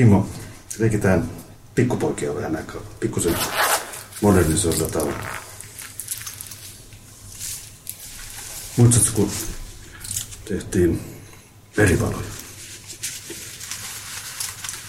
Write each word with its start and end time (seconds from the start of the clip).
Kimmo, 0.00 0.28
leikitään 0.78 1.30
pikkupoikia 1.74 2.34
vähän 2.34 2.56
aikaa. 2.56 2.80
Pikkusen 3.00 3.34
modernisoilla 4.20 4.88
tavalla. 4.88 5.28
Muistatko, 8.76 9.12
kun 9.14 9.30
tehtiin 10.48 11.00
verivaloja? 11.76 12.26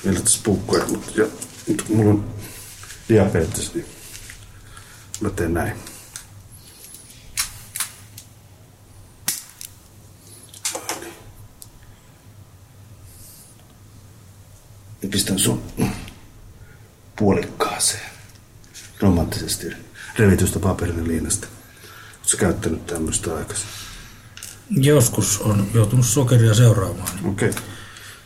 Meillä 0.04 0.20
tässä 0.20 0.40
puukkoja, 0.44 0.86
mutta, 0.86 1.22
ja, 1.22 1.28
mutta 1.68 1.84
kun 1.84 1.96
mulla 1.98 2.10
on 2.10 2.34
diabetes, 3.10 3.74
niin 3.74 3.86
mä 5.22 5.30
teen 5.30 5.54
näin. 5.54 5.91
Pistän 15.12 15.40
sun 15.40 15.64
puolikkaaseen. 17.16 18.12
Romanttisesti 19.00 19.68
revitystä 20.18 20.60
paperinen 20.60 21.08
liinasta. 21.08 21.48
Oletko 22.18 22.38
käyttänyt 22.38 22.86
tämmöistä 22.86 23.36
aikaisemmin? 23.36 23.76
Joskus 24.70 25.40
on 25.40 25.68
joutunut 25.74 26.06
sokeria 26.06 26.54
seuraamaan. 26.54 27.26
Okei. 27.26 27.50
Okay. 27.50 27.62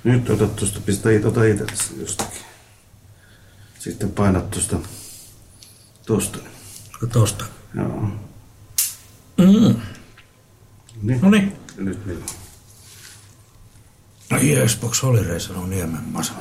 Nyt 0.03 0.29
otat 0.29 0.55
tuosta, 0.55 0.79
pistä 0.79 1.11
it, 1.11 1.25
ota 1.25 1.43
itse 1.43 1.65
jostakin. 1.99 2.41
Sitten 3.79 4.11
painat 4.11 4.51
tuosta, 4.51 4.79
tuosta. 6.05 6.39
Tosta. 7.13 7.45
Joo. 7.75 8.09
Mm. 9.37 9.75
Niin. 11.01 11.21
No 11.21 11.29
niin. 11.29 11.53
Nyt 11.77 12.05
milloin? 12.05 12.25
No 14.29 14.37
Xbox 14.67 15.03
Holiday 15.03 15.39
sanoo 15.39 15.65
Niemen 15.65 16.03
Masa. 16.03 16.33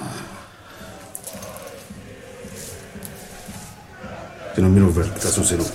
Siinä 4.54 4.66
on 4.66 4.72
minun 4.74 4.96
verkko, 4.96 5.18
tässä 5.18 5.40
on 5.40 5.46
sinun. 5.46 5.66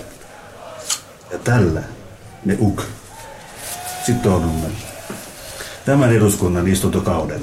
Ja 1.31 1.37
tällä 1.37 1.81
ne 2.45 2.57
uk. 2.59 2.83
Sitten 4.05 4.31
on 4.31 4.41
numero. 4.41 4.73
Tämän 5.85 6.13
eduskunnan 6.13 6.67
istuntokauden 6.67 7.41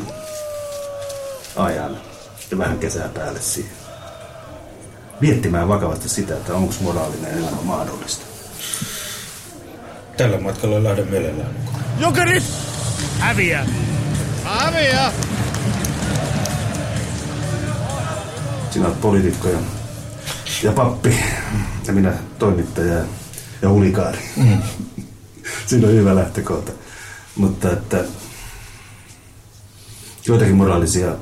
ajan 1.57 1.97
ja 2.51 2.59
vähän 2.59 2.79
kesää 2.79 3.09
päälle 3.09 3.41
siihen. 3.41 3.73
Miettimään 5.21 5.69
vakavasti 5.69 6.09
sitä, 6.09 6.35
että 6.37 6.55
onko 6.55 6.75
moraalinen 6.81 7.39
elämä 7.39 7.57
mahdollista. 7.63 8.27
Tällä 10.17 10.41
matkalla 10.41 10.85
lähden 10.85 11.09
mielellään 11.09 11.55
mukaan. 11.55 11.85
Jokerit! 11.99 12.45
Häviä! 13.19 13.67
Häviä! 14.45 15.13
Sinä 18.71 18.87
olet 18.87 19.01
poliitikko 19.01 19.49
ja, 19.49 19.59
ja 20.63 20.73
pappi 20.73 21.17
ja 21.87 21.93
minä 21.93 22.13
toimittaja 22.39 23.05
ja 23.63 23.69
hulikaari. 23.69 24.19
Mm. 24.37 24.63
Siinä 25.67 25.87
on 25.87 25.93
hyvä 25.93 26.15
lähtökohta. 26.15 26.73
Mutta 27.37 27.73
että 27.73 28.05
joitakin 30.27 30.57
moraalisia 30.57 31.15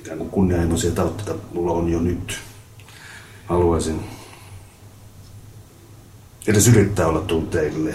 ikään 0.00 0.18
kuin 0.18 0.30
kunnianhimoisia 0.30 0.90
tavoitteita 0.90 1.34
mulla 1.52 1.72
on 1.72 1.88
jo 1.88 2.00
nyt. 2.00 2.38
Haluaisin 3.46 4.04
edes 6.46 6.68
yrittää 6.68 7.06
olla 7.06 7.20
tunteille 7.20 7.94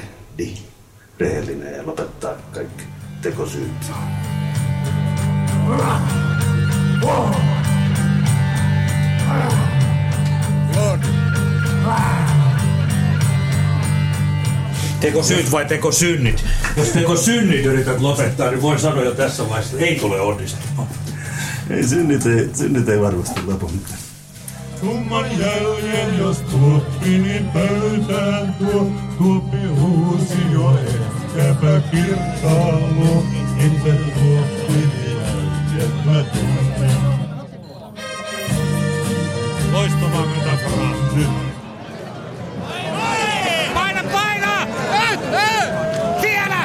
rehellinen 1.20 1.76
ja 1.76 1.86
lopettaa 1.86 2.34
kaikki 2.54 2.84
tekosyyt. 3.22 3.92
Teko 15.00 15.24
syyt 15.24 15.52
vai 15.52 15.66
teko 15.66 15.92
synnit? 15.92 16.46
Jos 16.78 16.88
teko 16.88 17.18
synnit 17.18 17.66
yrität 17.66 18.00
lopettaa, 18.00 18.52
niin 18.52 18.62
voin 18.62 18.80
sanoa 18.80 19.04
jo 19.04 19.12
tässä 19.12 19.50
vaiheessa, 19.50 19.76
että 19.76 19.86
ei 19.86 20.00
tule 20.00 20.22
onnistumaan. 20.22 20.88
Ei 21.70 21.88
synnit 21.88 22.26
ei, 22.26 22.50
synnit 22.54 22.90
ei 22.90 23.02
varmasti 23.02 23.42
lopu 23.48 23.70
mitään. 23.70 24.00
Tumman 24.80 25.40
jäljen, 25.40 26.18
jos 26.18 26.38
tuoppi, 26.38 27.10
niin 27.10 27.46
pöytään 27.50 28.56
tuo. 28.60 28.92
Tuoppi 29.18 29.58
huusi 29.80 30.52
jo 30.52 30.80
ehkäpä 30.88 31.82
kirkkaalu. 31.92 33.26
Itse 33.66 33.94
tuoppi 33.94 34.90
jäljen 35.08 35.92
mä 36.06 36.24
Loistava 39.90 40.26
metafora. 40.26 40.90
Nyt 41.16 41.28
Paina, 43.74 44.04
paina! 44.12 44.66
Nyt! 44.66 45.20
Nyt! 45.32 46.22
Siellä! 46.22 46.56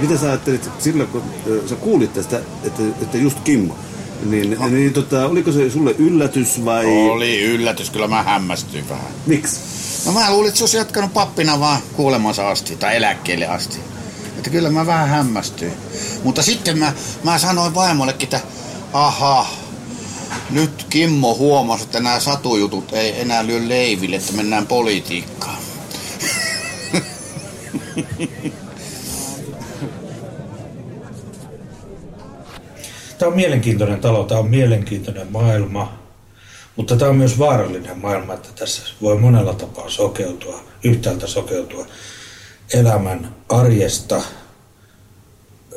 Mitä 0.00 0.16
sä 0.18 0.26
ajattelit 0.26 0.70
silloin, 0.78 1.08
kun 1.08 1.22
ö, 1.46 1.68
sä 1.68 1.74
kuulit 1.74 2.14
tästä, 2.14 2.40
että, 2.64 2.82
että 3.02 3.18
just 3.18 3.40
Kimmo, 3.40 3.76
niin, 4.24 4.56
niin 4.70 4.92
tota, 4.92 5.26
oliko 5.26 5.52
se 5.52 5.70
sulle 5.70 5.94
yllätys 5.98 6.64
vai 6.64 6.86
Oli 7.10 7.42
yllätys, 7.42 7.90
kyllä 7.90 8.08
mä 8.08 8.22
hämmästyin 8.22 8.88
vähän. 8.88 9.06
miksi? 9.26 9.60
No 10.06 10.12
mä 10.12 10.30
luulin, 10.30 10.48
että 10.48 10.58
se 10.58 10.64
olisi 10.64 10.76
jatkanut 10.76 11.12
pappina 11.12 11.60
vaan 11.60 11.80
kuolemansa 11.92 12.48
asti 12.50 12.76
tai 12.76 12.96
eläkkeelle 12.96 13.46
asti. 13.46 13.78
Että 14.36 14.50
kyllä 14.50 14.70
mä 14.70 14.86
vähän 14.86 15.08
hämmästyin. 15.08 15.72
Mutta 16.24 16.42
sitten 16.42 16.78
mä, 16.78 16.92
mä 17.24 17.38
sanoin 17.38 17.74
vaimollekin, 17.74 18.26
että 18.26 18.40
aha, 18.92 19.46
nyt 20.50 20.86
Kimmo 20.90 21.34
huomasi, 21.34 21.84
että 21.84 22.00
nämä 22.00 22.20
satujutut 22.20 22.92
ei 22.92 23.20
enää 23.20 23.46
lyö 23.46 23.68
leiville, 23.68 24.16
että 24.16 24.32
mennään 24.32 24.66
politiikkaan. 24.66 25.58
Tämä 33.18 33.30
on 33.30 33.36
mielenkiintoinen 33.36 34.00
talo, 34.00 34.24
tämä 34.24 34.40
on 34.40 34.50
mielenkiintoinen 34.50 35.32
maailma, 35.32 35.98
mutta 36.76 36.96
tämä 36.96 37.10
on 37.10 37.16
myös 37.16 37.38
vaarallinen 37.38 37.98
maailma, 37.98 38.34
että 38.34 38.48
tässä 38.58 38.82
voi 39.02 39.18
monella 39.18 39.54
tapaa 39.54 39.90
sokeutua, 39.90 40.62
yhtäältä 40.84 41.26
sokeutua 41.26 41.86
elämän 42.74 43.34
arjesta, 43.48 44.22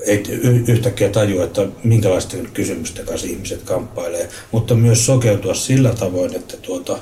ei 0.05 0.23
yhtäkkiä 0.67 1.09
tajua, 1.09 1.43
että 1.43 1.61
minkälaisten 1.83 2.49
kysymysten 2.53 3.05
kanssa 3.05 3.27
ihmiset 3.27 3.61
kamppailee, 3.63 4.29
mutta 4.51 4.75
myös 4.75 5.05
sokeutua 5.05 5.53
sillä 5.53 5.93
tavoin, 5.93 6.35
että 6.35 6.57
tuota, 6.57 6.99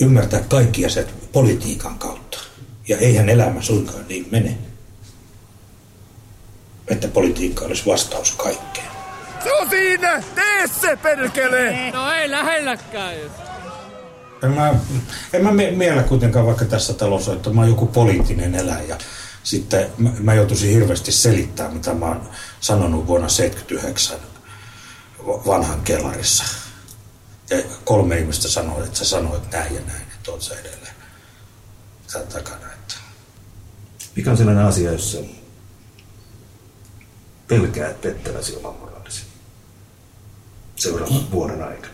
ymmärtää 0.00 0.40
kaikki 0.48 0.86
asiat 0.86 1.14
politiikan 1.32 1.98
kautta. 1.98 2.38
Ja 2.88 2.98
eihän 2.98 3.28
elämä 3.28 3.62
suinkaan 3.62 4.04
niin 4.08 4.26
mene, 4.30 4.58
että 6.88 7.08
politiikka 7.08 7.64
olisi 7.64 7.86
vastaus 7.86 8.32
kaikkeen. 8.32 8.86
Se 9.42 9.52
on 9.52 9.70
siinä! 9.70 10.22
Tee 10.34 10.66
se, 10.80 10.96
perkele! 10.96 11.90
No 11.92 12.12
ei 12.12 12.30
lähelläkään. 12.30 13.14
En 14.42 14.50
mä, 14.50 14.74
en 15.32 15.42
mä 15.42 15.52
mie- 15.52 15.70
miellä 15.70 16.02
kuitenkaan 16.02 16.46
vaikka 16.46 16.64
tässä 16.64 16.94
talossa, 16.94 17.32
että 17.32 17.50
mä 17.50 17.60
oon 17.60 17.70
joku 17.70 17.86
poliittinen 17.86 18.54
eläjä. 18.54 18.98
Sitten 19.42 19.90
mä, 19.98 20.10
mä 20.20 20.34
joutuisin 20.34 20.70
hirveästi 20.70 21.12
selittämään, 21.12 21.74
mitä 21.74 21.94
mä 21.94 22.06
oon 22.06 22.30
sanonut 22.60 23.06
vuonna 23.06 23.28
79 23.28 24.18
va- 25.26 25.46
vanhan 25.46 25.80
kellarissa. 25.80 26.44
Ja 27.50 27.62
kolme 27.84 28.18
ihmistä 28.18 28.48
sanoi, 28.48 28.84
että 28.84 28.98
sä 28.98 29.04
sanoit 29.04 29.50
näin 29.50 29.74
ja 29.74 29.80
näin, 29.80 30.02
että 30.02 30.30
oot 30.30 30.42
sä 30.42 30.54
edelleen 30.54 30.94
tämän 32.12 32.28
takana. 32.28 32.72
Että 32.72 32.94
Mikä 34.16 34.30
on 34.30 34.36
sellainen 34.36 34.64
asia, 34.64 34.92
jossa 34.92 35.18
pelkäät 37.48 38.00
pettäväsi 38.00 38.56
oman 38.56 38.74
moraalisi 38.74 39.22
seuraavan 40.76 41.30
vuoden 41.30 41.62
aikana? 41.62 41.92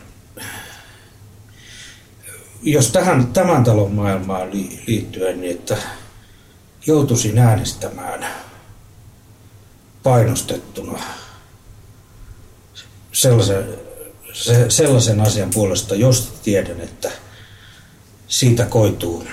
jos 2.61 2.91
tähän 2.91 3.27
tämän 3.27 3.63
talon 3.63 3.91
maailmaan 3.91 4.51
li, 4.51 4.83
liittyen, 4.87 5.41
niin 5.41 5.55
että 5.55 5.77
joutuisin 6.87 7.37
äänestämään 7.39 8.25
painostettuna 10.03 10.99
sellaisen, 13.11 13.65
se, 14.33 14.69
sellaisen 14.69 15.21
asian 15.21 15.49
puolesta, 15.53 15.95
josta 15.95 16.37
tiedän, 16.43 16.81
että 16.81 17.11
siitä 18.27 18.65
koituu 18.65 19.27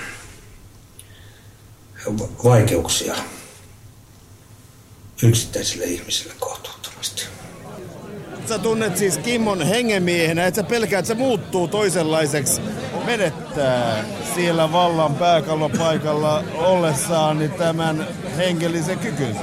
va- 2.19 2.43
vaikeuksia 2.43 3.15
yksittäisille 5.23 5.85
ihmisille 5.85 6.33
kohtuuttomasti. 6.39 7.23
Sä 8.49 8.59
tunnet 8.59 8.97
siis 8.97 9.17
Kimmon 9.17 9.61
hengemiehenä, 9.61 10.45
että 10.45 10.61
sä 10.61 10.67
pelkää, 10.67 10.99
että 10.99 11.07
se 11.07 11.13
muuttuu 11.13 11.67
toisenlaiseksi, 11.67 12.61
menettää 13.07 14.03
siellä 14.35 14.71
vallan 14.71 15.15
pääkallopaikalla 15.15 16.43
ollessaan 16.55 17.39
niin 17.39 17.51
tämän 17.51 18.07
hengellisen 18.37 18.99
kykynsä. 18.99 19.41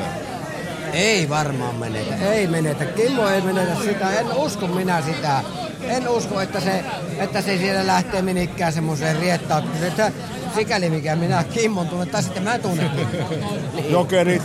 Ei 0.93 1.28
varmaan 1.28 1.75
menetä, 1.75 2.16
ei 2.32 2.46
menetä. 2.46 2.84
Kimmo 2.84 3.28
ei 3.28 3.40
menetä 3.40 3.75
sitä, 3.84 4.12
en 4.12 4.32
usko 4.32 4.66
minä 4.66 5.02
sitä. 5.02 5.40
En 5.82 6.08
usko, 6.08 6.40
että 6.40 6.61
se, 6.61 6.84
että 7.19 7.43
se 7.43 7.58
siellä 7.58 7.87
lähtee 7.87 8.22
minikään 8.22 8.72
semmoiseen 8.72 9.16
riettautumiseen. 9.20 9.88
Että 9.88 10.12
sikäli 10.55 10.90
mikä 10.90 11.17
minä 11.17 11.44
Kimmon 11.44 11.88
tunnen, 11.88 12.08
tai 12.08 12.22
sitten 12.22 12.43
mä 12.43 12.58
tunnen 12.58 12.90
niin. 12.96 13.90
Jokerit. 13.90 14.43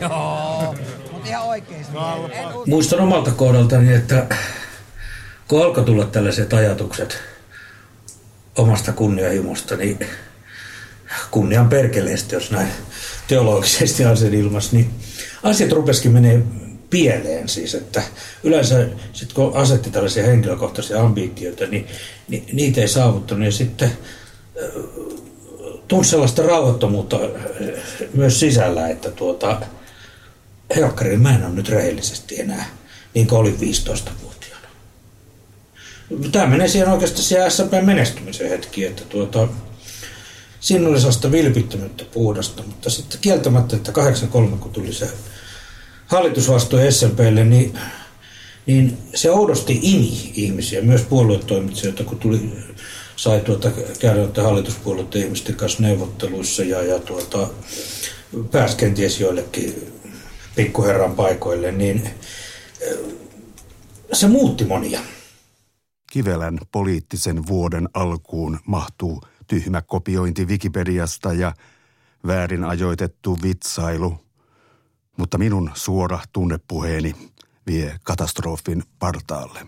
Joo, 0.00 0.74
mutta 1.12 1.28
ihan 1.28 1.44
oikein. 1.44 1.86
Muistan 2.66 3.00
omalta 3.00 3.30
kohdaltani, 3.30 3.94
että 3.94 4.26
kun 5.48 5.64
alkoi 5.64 5.84
tulla 5.84 6.04
tällaiset 6.04 6.52
ajatukset 6.52 7.37
omasta 8.58 8.92
kunnianhimosta, 8.92 9.76
niin 9.76 9.98
kunnian 11.30 11.68
perkeleesti, 11.68 12.34
jos 12.34 12.50
näin 12.50 12.68
teologisesti 13.28 14.04
asian 14.04 14.34
ilmassa, 14.34 14.76
niin 14.76 14.90
asiat 15.42 15.72
rupesikin 15.72 16.12
menee 16.12 16.42
pieleen 16.90 17.48
siis, 17.48 17.74
että 17.74 18.02
yleensä 18.44 18.88
sit 19.12 19.32
kun 19.32 19.56
asetti 19.56 19.90
tällaisia 19.90 20.26
henkilökohtaisia 20.26 21.00
ambitioita, 21.00 21.66
niin, 21.66 21.86
niin 22.28 22.44
niitä 22.52 22.80
ei 22.80 22.88
saavuttanut 22.88 23.44
ja 23.44 23.52
sitten 23.52 23.90
tunsi 25.88 26.10
sellaista 26.10 26.42
rauhattomuutta 26.42 27.20
myös 28.14 28.40
sisällä, 28.40 28.88
että 28.88 29.10
tuota, 29.10 29.60
Helkkari, 30.76 31.16
mä 31.16 31.34
en 31.34 31.44
ole 31.44 31.54
nyt 31.54 31.68
rehellisesti 31.68 32.40
enää, 32.40 32.66
niin 33.14 33.26
kuin 33.26 33.38
olin 33.38 33.54
15-vuotiaana. 33.54 34.27
Tämä 36.32 36.46
menee 36.46 36.68
siihen 36.68 36.88
oikeastaan 36.88 37.22
siihen 37.22 37.50
SMP 37.50 37.72
menestymisen 37.82 38.48
hetki, 38.48 38.84
että 38.84 39.02
tuota, 39.04 39.48
siinä 40.60 40.88
oli 40.88 40.98
sellaista 40.98 41.32
vilpittömyyttä 41.32 42.04
puhdasta, 42.04 42.62
mutta 42.62 42.90
sitten 42.90 43.20
kieltämättä, 43.20 43.76
että 43.76 43.92
83 43.92 44.56
kun 44.56 44.72
tuli 44.72 44.92
se 44.92 45.08
hallitusvastuu 46.06 46.78
SMPlle, 46.90 47.44
niin, 47.44 47.78
niin 48.66 48.98
se 49.14 49.30
oudosti 49.30 49.78
imi 49.82 50.32
ihmisiä, 50.34 50.82
myös 50.82 51.02
puoluetoimitsijoita, 51.02 52.04
kun 52.04 52.18
tuli, 52.18 52.52
sai 53.16 53.40
tuota, 53.40 53.70
käydä 53.98 54.42
hallituspuolueiden 54.42 55.22
ihmisten 55.22 55.54
kanssa 55.54 55.82
neuvotteluissa 55.82 56.62
ja, 56.62 56.82
ja 56.82 56.98
tuota, 56.98 57.48
pääsi 58.50 58.76
kenties 58.76 59.20
joillekin 59.20 59.92
pikkuherran 60.56 61.16
paikoille, 61.16 61.72
niin 61.72 62.10
se 64.12 64.28
muutti 64.28 64.64
monia. 64.64 65.00
Kivelän 66.10 66.58
poliittisen 66.72 67.46
vuoden 67.46 67.88
alkuun 67.94 68.58
mahtuu 68.66 69.22
tyhmä 69.46 69.82
kopiointi 69.82 70.44
Wikipediasta 70.44 71.32
ja 71.32 71.54
väärin 72.26 72.64
ajoitettu 72.64 73.38
vitsailu– 73.42 74.16
mutta 75.18 75.38
minun 75.38 75.70
suora 75.74 76.18
tunnepuheeni 76.32 77.14
vie 77.66 77.96
katastrofin 78.02 78.82
partaalle. 78.98 79.66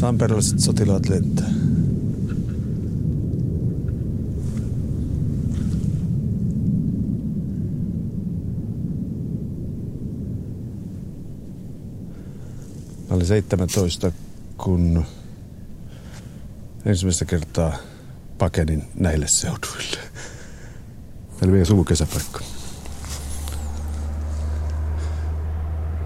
Tamperelaiset 0.00 0.60
sotilaat 0.60 1.08
lentää. 1.08 1.50
Mä 13.12 13.16
olin 13.16 13.26
17, 13.26 14.12
kun 14.58 15.04
ensimmäistä 16.84 17.24
kertaa 17.24 17.72
pakenin 18.38 18.84
näille 18.94 19.28
seuduille. 19.28 19.98
Eli 21.42 21.50
meidän 21.50 21.66
suvukesäpaikka. 21.66 22.40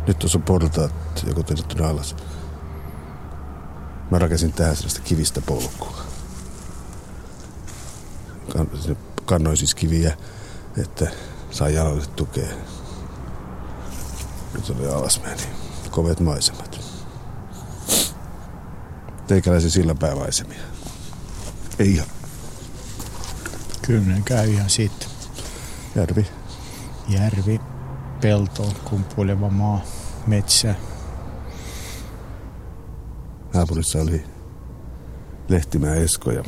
Nyt 0.06 0.19
tuossa 0.19 0.38
on 0.38 0.43
portaat 0.43 0.93
joko 1.26 1.43
tedettynä 1.43 1.88
alas. 1.88 2.17
Mä 4.11 4.19
rakensin 4.19 4.53
tähän 4.53 4.76
sellaista 4.76 5.00
kivistä 5.00 5.41
polkua. 5.41 6.03
Kannoin 9.25 9.56
siis 9.56 9.75
kiviä, 9.75 10.17
että 10.76 11.11
saa 11.50 11.69
jalalle 11.69 12.06
tukea. 12.06 12.55
Nyt 14.55 14.70
oli 14.70 14.88
alasmeni. 14.88 15.43
Koveet 15.91 16.20
maisemat. 16.20 16.86
Teikäläisen 19.26 19.70
sillanpäämaisemia. 19.70 20.61
Ei 21.78 21.93
ihan. 21.93 22.06
Kyllä 23.82 24.17
käy 24.25 24.50
ihan 24.52 24.70
siitä. 24.70 25.06
Järvi. 25.94 26.26
Järvi, 27.08 27.61
pelto, 28.20 28.75
kumpuileva 28.84 29.50
maa, 29.50 29.81
metsä. 30.26 30.75
Naapurissa 33.55 33.99
oli 33.99 34.25
Lehtimää 35.49 35.94
Esko 35.94 36.31
ja 36.31 36.44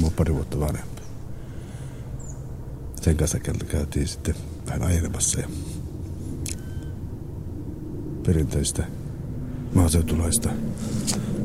mua 0.00 0.10
pari 0.16 0.34
vuotta 0.34 0.60
vanhempi. 0.60 1.02
Sen 3.00 3.16
kanssa 3.16 3.38
käytiin 3.68 4.08
sitten 4.08 4.34
vähän 4.66 4.82
ajelemassa 4.82 5.40
ja 5.40 5.48
perinteistä 8.26 8.84
maaseutulaista 9.74 10.50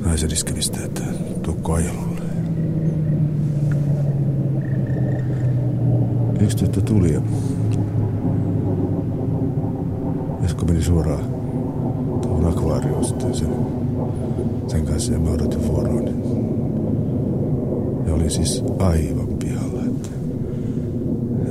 naisen 0.05 0.31
iskemistä, 0.31 0.85
että 0.85 1.03
tukko 1.43 1.73
ajelulle. 1.73 2.19
Yksi 6.39 6.57
tyttö 6.57 6.81
tuli 6.81 7.13
ja 7.13 7.21
Esko 10.45 10.65
meni 10.65 10.81
suoraan 10.81 11.23
tuohon 12.21 12.45
akvaarioon 12.45 13.05
sitten 13.05 13.35
sen, 13.35 13.49
sen 14.67 14.85
kanssa 14.85 15.13
ja 15.13 15.19
mä 15.19 15.29
odotin 15.29 15.67
vuoroon. 15.67 16.05
Ja 18.07 18.13
oli 18.13 18.29
siis 18.29 18.63
aivan 18.79 19.27
pihalla, 19.39 19.81
että, 19.85 20.09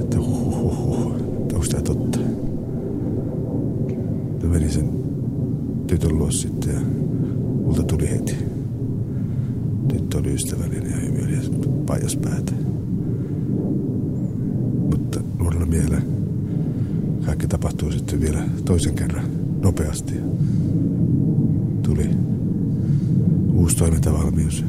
että 0.01 0.19
huh, 0.19 0.61
huh, 0.61 0.79
huh, 0.85 1.17
että 1.17 1.55
onko 1.55 1.67
tämä 1.71 1.83
totta. 1.83 2.19
Mä 4.43 4.49
menin 4.49 4.71
sen 4.71 4.89
tytön 5.87 6.19
luo 6.19 6.31
sitten 6.31 6.75
ja 6.75 6.81
multa 7.65 7.83
tuli 7.83 8.11
heti. 8.11 8.37
Tyttö 9.89 10.19
oli 10.19 10.35
ystävällinen 10.35 10.91
ja 10.91 10.97
hymyili 10.97 11.35
ja 11.35 11.43
paijas 11.87 12.17
päätä 12.17 12.53
nuorella 15.39 15.67
miellä. 15.67 16.03
Kaikki 17.27 17.49
tapahtui 17.49 17.93
sitten 17.93 18.21
vielä 18.21 18.43
toisen 18.65 18.95
kerran 18.95 19.25
nopeasti. 19.63 20.15
Tuli 21.83 22.11
uusi 23.53 23.77
toimintavalmius. 23.77 24.65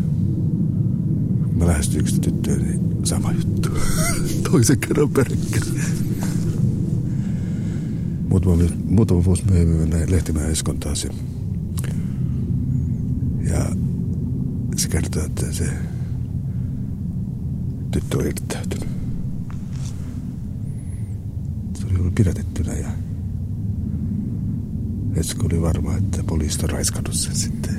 Kun 1.43 1.57
mä 1.57 1.67
lähestyin 1.67 2.01
yksi 2.01 2.21
tyttöä, 2.21 2.55
niin 2.55 2.79
sama 3.03 3.31
juttu. 3.31 3.69
Toisen 4.51 4.79
kerran 4.79 5.09
peräkkäin. 5.09 5.81
Muutama, 8.29 8.55
muutama 8.85 9.25
vuosi 9.25 9.43
myöhemmin 9.45 9.89
näin 9.89 10.11
Lehtimään 10.11 10.51
Eskon 10.51 10.79
taas. 10.79 11.07
Ja 13.43 13.65
se 14.75 14.87
kertoo, 14.89 15.25
että 15.25 15.51
se 15.51 15.69
tyttö 17.91 18.17
on 18.17 18.27
irtäytynyt. 18.27 18.89
pidätettynä 22.15 22.73
ja 22.73 22.89
Esko 25.15 25.45
oli 25.45 25.61
varma, 25.61 25.97
että 25.97 26.23
poliisi 26.23 26.59
on 26.63 26.69
raiskannut 26.69 27.13
sen 27.13 27.35
sitten 27.35 27.75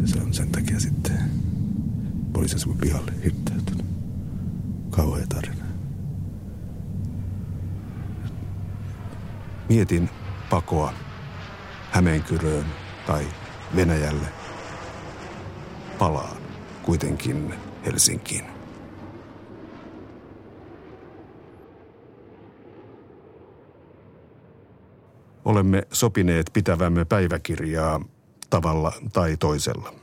ja 0.00 0.08
se 0.08 0.20
on 0.20 0.34
sen 0.34 0.48
takia 0.48 0.80
sitten 0.80 1.18
poliisi 2.32 2.68
on 2.68 2.76
pihalle 2.76 3.12
hirttäytynyt. 3.24 3.49
Kauhea 4.90 5.26
tarina. 5.26 5.64
Mietin 9.68 10.10
pakoa 10.50 10.92
Hämeenkyröön 11.90 12.66
tai 13.06 13.26
Venäjälle. 13.76 14.26
Palaan 15.98 16.36
kuitenkin 16.82 17.54
Helsinkiin. 17.84 18.60
olemme 25.44 25.82
sopineet 25.92 26.50
pitävämme 26.52 27.04
päiväkirjaa 27.04 28.00
tavalla 28.50 28.92
tai 29.12 29.36
toisella. 29.36 29.94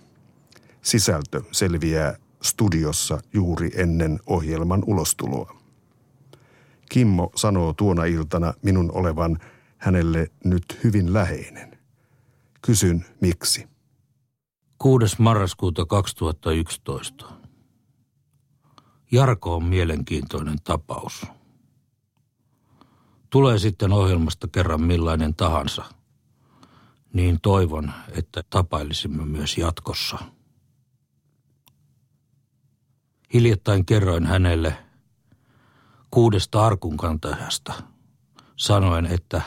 Sisältö 0.82 1.42
selviää 1.52 2.16
studiossa 2.44 3.20
juuri 3.34 3.72
ennen 3.76 4.20
ohjelman 4.28 4.84
ulostuloa. 4.86 5.58
Kimmo 6.90 7.32
sanoo 7.36 7.74
tuona 7.74 8.06
iltana 8.06 8.54
minun 8.62 8.92
olevan 8.92 9.40
hänelle 9.78 10.32
nyt 10.44 10.80
hyvin 10.84 11.14
läheinen. 11.14 11.78
Kysyn 12.62 13.06
miksi. 13.22 13.68
6. 14.78 15.22
marraskuuta 15.22 15.86
2011. 15.86 17.26
Jarko 19.12 19.56
on 19.56 19.64
mielenkiintoinen 19.64 20.58
tapaus. 20.64 21.26
Tulee 23.30 23.60
sitten 23.60 23.94
ohjelmasta 23.94 24.48
kerran 24.48 24.82
millainen 24.82 25.36
tahansa, 25.36 25.84
niin 27.14 27.40
toivon, 27.42 27.92
että 28.12 28.44
tapailisimme 28.50 29.26
myös 29.26 29.58
jatkossa. 29.58 30.18
Hiljattain 33.34 33.86
kerroin 33.86 34.26
hänelle 34.26 34.78
kuudesta 36.12 36.66
arkunkantajasta, 36.66 37.74
sanoen, 38.56 39.06
että 39.06 39.42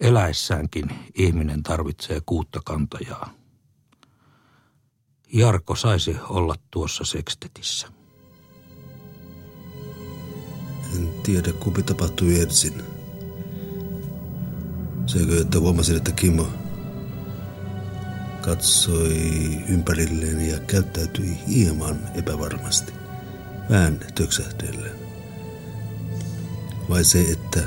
eläessäänkin 0.00 0.90
ihminen 1.14 1.62
tarvitsee 1.62 2.20
kuutta 2.26 2.60
kantajaa. 2.64 3.34
Jarko 5.32 5.76
saisi 5.76 6.16
olla 6.28 6.54
tuossa 6.70 7.04
sekstetissä. 7.04 7.88
En 10.96 11.08
tiedä, 11.22 11.52
kumpi 11.52 11.82
tapahtui 11.82 12.40
ensin. 12.40 12.82
Seikö, 15.06 15.40
että 15.40 15.58
huomasin, 15.58 15.96
että 15.96 16.12
Kimmo 16.12 16.61
katsoi 18.42 19.64
ympärilleen 19.68 20.48
ja 20.50 20.58
käyttäytyi 20.58 21.38
hieman 21.48 21.98
epävarmasti, 22.14 22.92
vähän 23.70 24.00
töksähdellen. 24.14 24.92
Vai 26.88 27.04
se, 27.04 27.20
että 27.20 27.60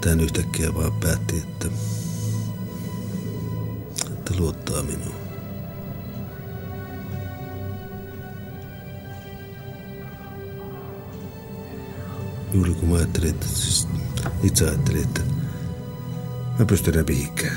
tämän 0.00 0.20
yhtäkkiä 0.20 0.74
vaan 0.74 0.92
päätti, 0.92 1.38
että, 1.38 1.68
että 4.08 4.34
luottaa 4.38 4.82
minuun. 4.82 5.16
Juuri 12.52 12.74
kun 12.74 12.88
mä 12.88 12.96
ajattelin, 12.96 13.30
että 13.30 13.46
siis 13.48 13.88
itse 14.42 14.64
ajattelin, 14.68 15.02
että 15.02 15.20
mä 16.58 16.66
pystyn 16.66 17.04
mihinkään. 17.08 17.56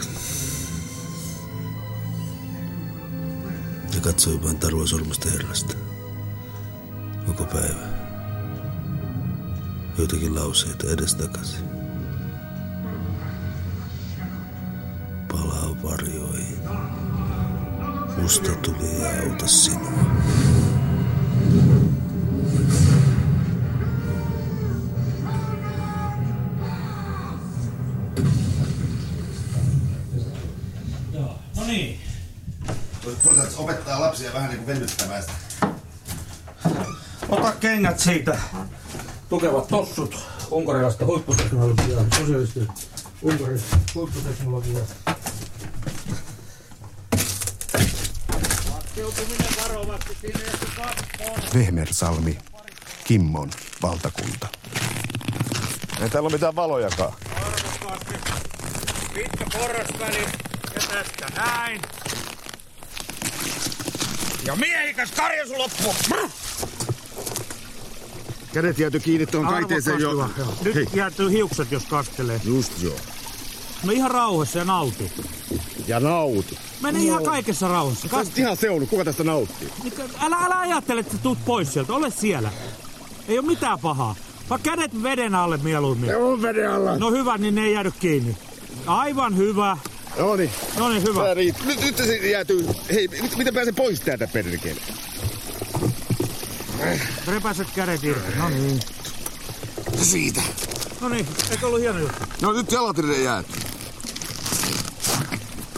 Ja 3.99 4.03
katsoin 4.03 4.43
vain 4.43 4.59
Tarua 4.59 4.87
sormusta 4.87 5.29
herrasta. 5.29 5.73
Koko 7.25 7.45
päivä. 7.45 7.87
Joitakin 9.97 10.35
lauseita 10.35 10.87
edestakaisin. 10.87 11.65
Palaa 15.31 15.75
varjoihin. 15.83 16.57
Musta 18.21 18.51
tuli 18.51 19.01
ja 19.01 19.31
auta 19.31 19.47
sinua. 19.47 19.91
Lapsia 34.19 34.33
vähän 34.33 34.49
niin 34.49 34.65
kuin 34.65 34.75
venyttämään 34.75 35.23
sitä. 35.23 35.33
Ota 37.29 37.51
kengät 37.51 37.99
siitä. 37.99 38.39
Tukevat 39.29 39.67
tossut 39.67 40.19
unkarilaista 40.51 41.05
huipputeknologiaa, 41.05 42.05
sosiaalisesti 42.17 42.67
unkarilaista 43.21 43.77
huipputeknologiaa. 43.95 44.85
Vehmersalmi, 51.53 52.37
Kimmon 53.03 53.49
valtakunta. 53.81 54.47
Ei 56.01 56.09
täällä 56.09 56.27
ole 56.27 56.33
mitään 56.33 56.55
valojakaan. 56.55 57.13
Pitkä 59.13 59.45
porrasväli 59.53 60.21
ja 60.75 60.81
tästä 60.91 61.27
näin. 61.35 61.81
Ja 64.49 64.55
miehikäs 64.55 65.11
karjasu 65.11 65.57
loppu. 65.57 65.95
Kädet 68.53 68.79
jääty 68.79 68.99
kiinni 68.99 69.25
tuon 69.25 69.47
kaiteeseen 69.47 69.99
jo. 69.99 70.29
Nyt 70.63 70.75
Hei. 70.75 70.87
jäätyy 70.93 71.31
hiukset, 71.31 71.71
jos 71.71 71.85
kastelee. 71.85 72.41
Just 72.43 72.83
joo. 72.83 72.95
No 73.83 73.91
ihan 73.91 74.11
rauhassa 74.11 74.59
ja 74.59 74.65
nauti. 74.65 75.11
Ja 75.87 75.99
nauti. 75.99 76.57
Mene 76.81 76.99
ihan 76.99 77.23
kaikessa 77.23 77.67
rauhassa. 77.67 78.07
Sä 78.07 78.17
oot 78.17 78.37
ihan 78.37 78.57
seunu. 78.57 78.85
Kuka 78.87 79.05
tästä 79.05 79.23
nauttii? 79.23 79.69
Älä, 80.19 80.37
älä 80.37 80.59
ajattele, 80.59 80.99
että 80.99 81.11
sä 81.13 81.23
tuut 81.23 81.45
pois 81.45 81.73
sieltä. 81.73 81.93
Ole 81.93 82.11
siellä. 82.11 82.51
Ei 83.27 83.39
ole 83.39 83.47
mitään 83.47 83.79
pahaa. 83.79 84.15
Vaan 84.49 84.61
kädet 84.61 85.03
veden 85.03 85.35
alle 85.35 85.57
mieluummin. 85.57 86.07
Ne 86.07 86.15
on 86.15 86.41
veden 86.41 86.71
alla. 86.71 86.97
No 86.97 87.11
hyvä, 87.11 87.37
niin 87.37 87.55
ne 87.55 87.65
ei 87.65 87.73
jäädy 87.73 87.91
kiinni. 87.99 88.37
Aivan 88.87 89.37
hyvä. 89.37 89.77
No 90.17 90.35
niin. 90.35 90.51
No 90.77 90.89
niin, 90.89 91.03
hyvä. 91.03 91.23
Tää 91.23 91.33
riittää. 91.33 91.65
Nyt, 91.65 91.81
nyt 91.81 91.97
se 91.97 92.15
jäätyy. 92.15 92.67
Hei, 92.93 93.07
nyt 93.21 93.37
miten 93.37 93.53
pääsen 93.53 93.75
pois 93.75 93.99
täältä 93.99 94.27
perkele? 94.27 94.81
Repäiset 97.27 97.67
kädet 97.75 98.03
irti. 98.03 98.35
No 98.37 98.49
niin. 98.49 98.79
Siitä. 100.01 100.41
No 101.01 101.09
niin, 101.09 101.27
eikö 101.51 101.67
ollut 101.67 101.79
hieno 101.79 101.99
juttu? 101.99 102.23
No 102.41 102.53
nyt 102.53 102.71
jalat 102.71 102.97
jääty. 103.23 103.53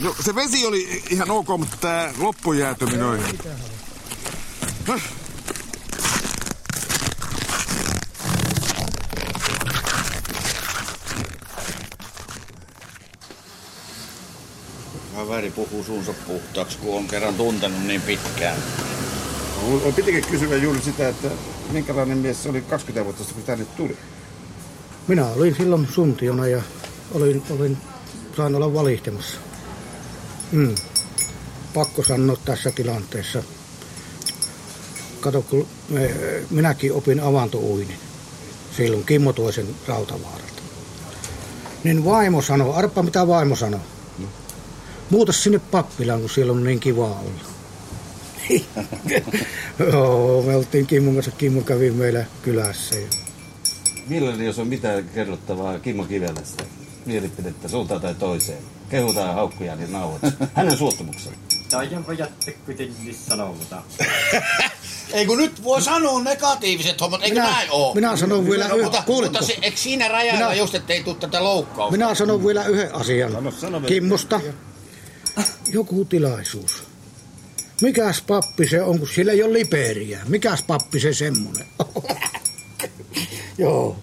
No 0.01 0.15
se 0.25 0.35
vesi 0.35 0.65
oli 0.65 1.03
ihan 1.09 1.31
ok, 1.31 1.47
mutta 1.47 1.77
tää 1.81 2.13
loppujäätyminen 2.17 3.05
oli... 3.05 3.19
Häh. 4.87 5.01
Kaveri 15.31 15.51
puhuu 15.51 15.83
suunsa 15.83 16.13
puhtaaksi, 16.27 16.77
kun 16.77 16.97
on 16.97 17.07
kerran 17.07 17.35
tuntenut 17.35 17.83
niin 17.83 18.01
pitkään. 18.01 18.57
Pitikin 19.95 20.25
kysyä 20.31 20.57
juuri 20.57 20.81
sitä, 20.81 21.09
että 21.09 21.27
minkälainen 21.71 22.17
mies 22.17 22.43
se 22.43 22.49
oli 22.49 22.61
20 22.61 23.05
vuotta 23.05 23.23
sitten, 23.23 23.35
kun 23.35 23.45
tänne 23.45 23.65
tuli. 23.77 23.97
Minä 25.07 25.27
olin 25.27 25.55
silloin 25.55 25.87
suntiona 25.93 26.47
ja 26.47 26.61
olin, 27.11 27.43
olin 27.49 27.77
sain 28.37 28.55
olla 28.55 28.73
valihtamassa. 28.73 29.37
Mm. 30.51 30.75
Pakko 31.73 32.03
sanoa 32.03 32.37
tässä 32.45 32.71
tilanteessa. 32.71 33.43
Kato, 35.19 35.41
kun 35.41 35.67
me, 35.89 36.11
minäkin 36.49 36.93
opin 36.93 37.19
avantouinin 37.19 37.97
silloin 38.77 39.05
Kimmo 39.05 39.33
toisen 39.33 39.67
Rautavaaralta. 39.87 40.61
Niin 41.83 42.05
vaimo 42.05 42.41
sanoi, 42.41 42.75
arppa 42.75 43.03
mitä 43.03 43.27
vaimo 43.27 43.55
sanoi. 43.55 43.79
Muuta 45.11 45.31
sinne 45.33 45.59
pappilaan, 45.59 46.19
kun 46.19 46.29
siellä 46.29 46.53
on 46.53 46.63
niin 46.63 46.79
kiva 46.79 47.05
olla. 47.05 47.41
Joo, 49.91 50.41
me 50.41 50.55
oltiin 50.55 50.87
Kimmon 50.87 51.13
kanssa, 51.13 51.31
Kimmo 51.31 51.61
kävi 51.61 51.91
meillä 51.91 52.25
kylässä. 52.41 52.95
Ja 52.95 53.07
Milleni, 54.07 54.45
jos 54.45 54.59
on 54.59 54.67
mitään 54.67 55.09
kerrottavaa 55.15 55.79
Kimmo 55.79 56.03
Kivelästä, 56.03 56.63
mielipidettä 57.05 57.67
suuntaan 57.67 58.01
tai 58.01 58.15
toiseen. 58.15 58.57
Kehutaan 58.89 59.35
haukkuja 59.35 59.75
niin 59.75 59.91
nauhat. 59.91 60.21
Hänen 60.53 60.77
suostumuksella. 60.77 61.37
Taidanpa 61.69 62.13
jätte 62.13 62.51
kuitenkin 62.65 63.15
sanomatta. 63.29 63.81
Ei 65.13 65.25
kun 65.25 65.37
nyt 65.37 65.63
voi 65.63 65.81
sanoa 65.81 66.23
negatiiviset 66.23 67.01
hommat, 67.01 67.21
eikö 67.23 67.35
Minä- 67.35 67.51
näin 67.51 67.67
oo? 67.71 67.93
minä 67.95 68.17
sanon 68.17 68.49
vielä 68.49 68.65
yhden- 68.65 68.83
mutta, 68.83 69.03
kuulitko? 69.05 69.37
mutta 69.39 69.53
se, 69.53 69.57
eikö 69.61 69.77
siinä 69.77 70.07
rajalla 70.07 70.39
Minä- 70.39 70.53
just, 70.53 70.75
ettei 70.75 71.03
tule 71.03 71.15
tätä 71.15 71.43
loukkausta? 71.43 71.91
Minä 71.91 72.15
sanon 72.15 72.45
vielä 72.45 72.65
yhden 72.65 72.95
asian 72.95 73.31
Sano, 73.31 73.51
sano 73.51 73.81
vielä. 73.81 74.53
Joku 75.71 76.05
tilaisuus. 76.05 76.83
Mikäs 77.81 78.21
pappi 78.21 78.69
se 78.69 78.81
on, 78.81 78.99
kun 78.99 79.07
sillä 79.07 79.31
ei 79.31 79.43
ole 79.43 79.53
liperiä? 79.53 80.19
Mikäs 80.27 80.61
pappi 80.61 80.99
se 80.99 81.13
semmonen? 81.13 81.65
Joo. 83.57 83.97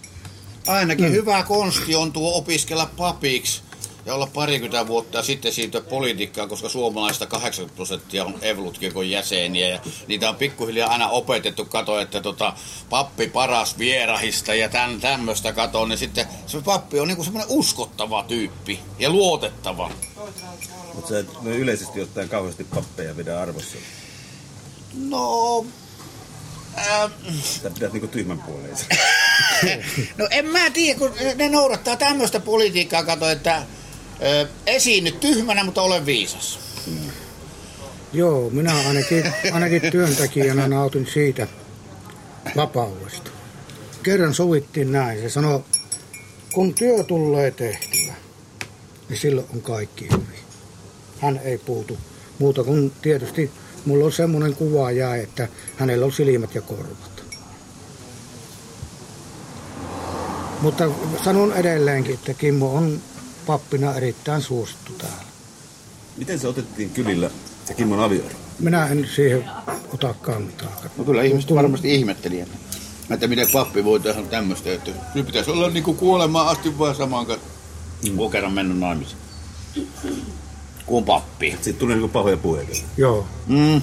Ainakin 0.66 1.04
Mm. 1.06 1.12
hyvä 1.12 1.42
konsti 1.42 1.94
on 1.94 2.12
tuo 2.12 2.38
opiskella 2.38 2.90
papiksi 2.96 3.62
ja 4.06 4.14
olla 4.14 4.26
parikymmentä 4.34 4.86
vuotta 4.86 5.18
ja 5.18 5.22
sitten 5.22 5.52
siitä 5.52 5.80
politiikkaa, 5.80 6.46
koska 6.46 6.68
suomalaista 6.68 7.26
80 7.26 7.76
prosenttia 7.76 8.24
on 8.24 8.34
Evlut-kirkon 8.42 9.10
jäseniä 9.10 9.68
ja 9.68 9.80
niitä 10.06 10.28
on 10.28 10.36
pikkuhiljaa 10.36 10.90
aina 10.90 11.08
opetettu 11.08 11.64
kato, 11.64 12.00
että 12.00 12.20
tota, 12.20 12.52
pappi 12.90 13.26
paras 13.28 13.78
vierahista 13.78 14.54
ja 14.54 14.68
tän, 14.68 15.00
tämmöistä 15.00 15.52
kato, 15.52 15.86
niin 15.86 15.98
sitten 15.98 16.26
se 16.46 16.60
pappi 16.60 17.00
on 17.00 17.08
niinku 17.08 17.24
semmoinen 17.24 17.50
uskottava 17.50 18.24
tyyppi 18.28 18.80
ja 18.98 19.10
luotettava. 19.10 19.90
Mutta 20.94 21.08
sä 21.08 21.18
et 21.18 21.42
no 21.42 21.50
yleisesti 21.50 22.00
ottaen 22.00 22.28
kauheasti 22.28 22.64
pappeja 22.64 23.14
pidä 23.14 23.40
arvossa. 23.40 23.76
No, 24.94 25.66
ää, 26.76 27.10
Sä 27.42 27.70
pidät 27.70 27.92
niinku 27.92 28.08
tyhmän 28.08 28.38
puoleisen. 28.38 28.86
No 30.18 30.28
en 30.30 30.46
mä 30.46 30.70
tiedä, 30.70 30.98
kun 30.98 31.12
ne 31.36 31.48
noudattaa 31.48 31.96
tämmöistä 31.96 32.40
politiikkaa, 32.40 33.02
kato, 33.02 33.30
että 33.30 33.62
ö, 34.22 34.48
esiinny 34.66 35.10
tyhmänä, 35.10 35.64
mutta 35.64 35.82
ole 35.82 36.06
viisas. 36.06 36.58
Joo, 38.12 38.50
minä 38.50 38.74
ainakin, 38.88 39.32
ainakin 39.52 39.82
työntekijänä 39.92 40.68
nautin 40.68 41.08
siitä, 41.12 41.46
vapaudesta. 42.56 43.30
Kerran 44.02 44.34
sovittiin 44.34 44.92
näin. 44.92 45.20
Se 45.20 45.30
sanoi, 45.30 45.64
kun 46.52 46.74
työ 46.74 47.04
tulee 47.04 47.50
tehtyä, 47.50 48.14
niin 49.08 49.18
silloin 49.18 49.46
on 49.54 49.62
kaikki 49.62 50.04
hyvin. 50.04 50.40
Hän 51.20 51.40
ei 51.44 51.58
puutu 51.58 51.98
muuta 52.38 52.64
kuin 52.64 52.92
tietysti 53.02 53.50
mulla 53.84 54.04
on 54.04 54.12
semmoinen 54.12 54.54
kuva 54.54 54.90
jää, 54.90 55.16
että 55.16 55.48
hänellä 55.76 56.06
on 56.06 56.12
silmät 56.12 56.54
ja 56.54 56.60
korvat. 56.60 57.24
Mutta 60.60 60.90
sanon 61.24 61.52
edelleenkin, 61.52 62.14
että 62.14 62.34
Kimmo 62.34 62.74
on 62.74 63.00
pappina 63.46 63.94
erittäin 63.94 64.42
suosittu 64.42 64.92
täällä. 64.92 65.28
Miten 66.16 66.38
se 66.38 66.48
otettiin 66.48 66.90
kylillä 66.90 67.30
ja 67.68 67.74
Kimmon 67.74 68.00
avioero? 68.00 68.34
Minä 68.58 68.86
en 68.86 69.08
siihen 69.14 69.44
ota 69.94 70.14
kantaa. 70.22 70.82
No 70.96 71.04
kyllä 71.04 71.22
ihmiset 71.22 71.54
varmasti 71.54 71.94
ihmetteli. 71.94 72.44
Että 73.10 73.26
miten 73.26 73.46
pappi 73.52 73.84
voi 73.84 74.00
tehdä 74.00 74.22
tämmöistä, 74.22 74.72
että 74.72 74.90
kyllä 75.12 75.26
pitäisi 75.26 75.50
olla 75.50 75.70
niinku 75.70 75.94
kuolemaan 75.94 76.48
asti 76.48 76.78
vaan 76.78 76.94
samaan 76.94 77.26
kanssa. 77.26 77.47
Mm. 78.02 78.16
Kun 78.16 78.30
kerran 78.30 78.52
mennyt 78.52 78.78
naimisiin. 78.78 79.18
Kuin 80.86 81.04
pappi. 81.04 81.50
Sitten 81.50 81.74
tuli 81.74 81.92
niinku 81.92 82.08
pahoja 82.08 82.36
puheita. 82.36 82.76
Joo. 82.96 83.26
Mm. 83.46 83.82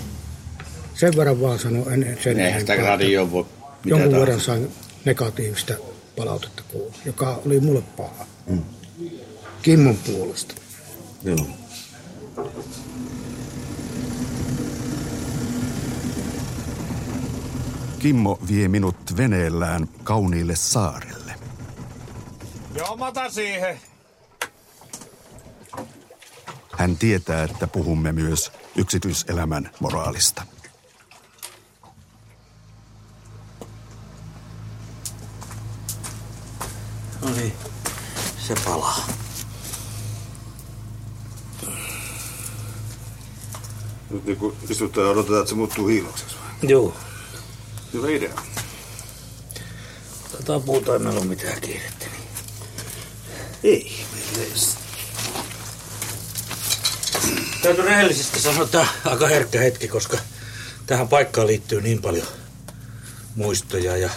Sen 0.93 1.13
verran 1.17 1.41
vaan 1.41 1.60
sanon, 1.60 1.93
en 1.93 2.17
sen 2.24 2.39
Eihän 2.39 2.62
sitä 2.62 2.75
radio 2.75 3.31
voi 3.31 3.43
mitä 3.43 3.89
Jonkun 3.89 4.12
tahansa. 4.12 4.19
verran 4.19 4.41
sain 4.41 4.72
negatiivista 5.05 5.74
palautetta 6.17 6.63
kuulla, 6.72 6.93
joka 7.05 7.41
oli 7.45 7.60
mulle 7.60 7.81
paha. 7.81 8.25
Mm. 8.48 8.62
Kimmon 9.62 9.98
puolesta. 9.98 10.55
Joo. 11.24 11.48
Kimmo 18.00 18.39
vie 18.48 18.67
minut 18.67 19.17
veneellään 19.17 19.88
kauniille 20.03 20.55
saarelle. 20.55 21.34
Joo, 22.75 22.98
mä 22.98 23.29
siihen. 23.29 23.79
Hän 26.77 26.98
tietää, 26.98 27.44
että 27.44 27.67
puhumme 27.67 28.12
myös 28.12 28.51
yksityiselämän 28.75 29.72
moraalista. 29.79 30.44
No 37.22 37.29
niin, 37.36 37.53
se 38.48 38.55
palaa. 38.65 39.08
Nyt 44.10 44.25
niinku 44.25 44.55
istutaan 44.70 45.05
ja 45.05 45.12
odotetaan, 45.12 45.39
että 45.39 45.50
se 45.50 45.55
muuttuu 45.55 45.88
hiilokseksi. 45.88 46.36
vai? 46.36 46.70
Joo. 46.72 46.94
Hyvä 47.94 48.10
idea. 48.10 48.34
Tätä 50.32 50.60
puuta 50.65 50.94
ei 50.94 51.00
meillä 51.00 51.20
ole 51.20 51.27
mitään 51.27 51.62
kiirettä. 51.62 52.05
Niin. 52.05 52.24
Ei, 53.63 54.05
meillä 54.13 54.44
ei. 54.44 54.75
Täytyy 57.65 57.86
rehellisesti 57.86 58.39
sanoa, 58.39 58.63
että 58.63 58.88
aika 59.05 59.27
herkkä 59.27 59.60
hetki, 59.60 59.88
koska 59.88 60.17
tähän 60.86 61.07
paikkaan 61.07 61.48
liittyy 61.48 61.81
niin 61.81 62.01
paljon 62.01 62.27
muistoja 63.36 63.98
ja 63.98 64.10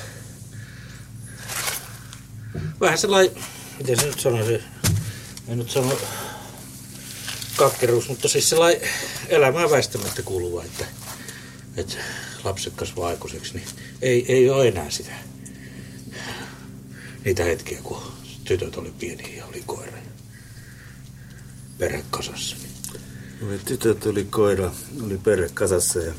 vähän 2.81 2.99
sellainen, 2.99 3.37
miten 3.79 4.01
se 4.01 4.07
nyt 4.07 4.21
sanoisi, 4.21 4.63
en 5.49 5.59
nyt 5.59 5.71
sano 5.71 5.99
katkeruus, 7.57 8.09
mutta 8.09 8.29
siis 8.29 8.51
sellainen 8.51 8.89
elämään 9.29 9.71
väistämättä 9.71 10.23
kuuluva, 10.23 10.65
että, 10.65 10.85
että 11.77 11.97
lapset 12.45 12.73
kasvaa 12.77 13.09
aikuiseksi, 13.09 13.55
niin 13.55 13.69
ei, 14.03 14.33
ei 14.33 14.51
ole 14.51 14.69
enää 14.69 14.91
sitä 14.91 15.13
niitä 17.25 17.45
hetkiä, 17.45 17.79
kun 17.83 18.13
tytöt 18.45 18.77
oli 18.77 18.93
pieniä 18.99 19.37
ja 19.37 19.47
oli 19.47 19.63
koira 19.67 19.97
ja 19.97 20.03
perhe 21.79 22.05
kasassa. 22.11 22.57
Niin 22.57 22.78
Oli 23.43 23.59
tytöt, 23.65 24.07
oli 24.07 24.25
koira, 24.25 24.73
oli 25.05 25.19
perhe 25.19 25.49
kasassa 25.55 25.99
ja 26.01 26.13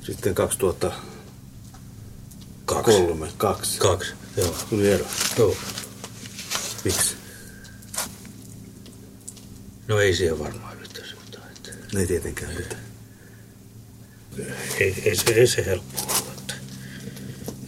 sitten 0.00 0.34
2003, 0.34 3.26
Kaksi. 3.26 3.36
kaksi. 3.38 3.78
Kaksi, 3.78 4.12
joo. 4.36 4.56
Tuli 4.70 4.90
ero. 4.92 5.04
Joo. 5.38 5.56
Miksi? 6.84 7.14
No 9.88 10.00
ei 10.00 10.16
siihen 10.16 10.38
varmaan 10.38 10.76
yllättäisi, 10.78 11.14
mutta 11.14 11.38
että 11.56 11.70
Ei 11.98 12.06
tietenkään 12.06 12.54
nyt. 12.54 12.76
ei, 14.80 15.02
ei, 15.04 15.16
se, 15.16 15.30
ei 15.30 15.46
se 15.46 15.66
helppo 15.66 16.00
ollut. 16.00 16.28
Että, 16.38 16.54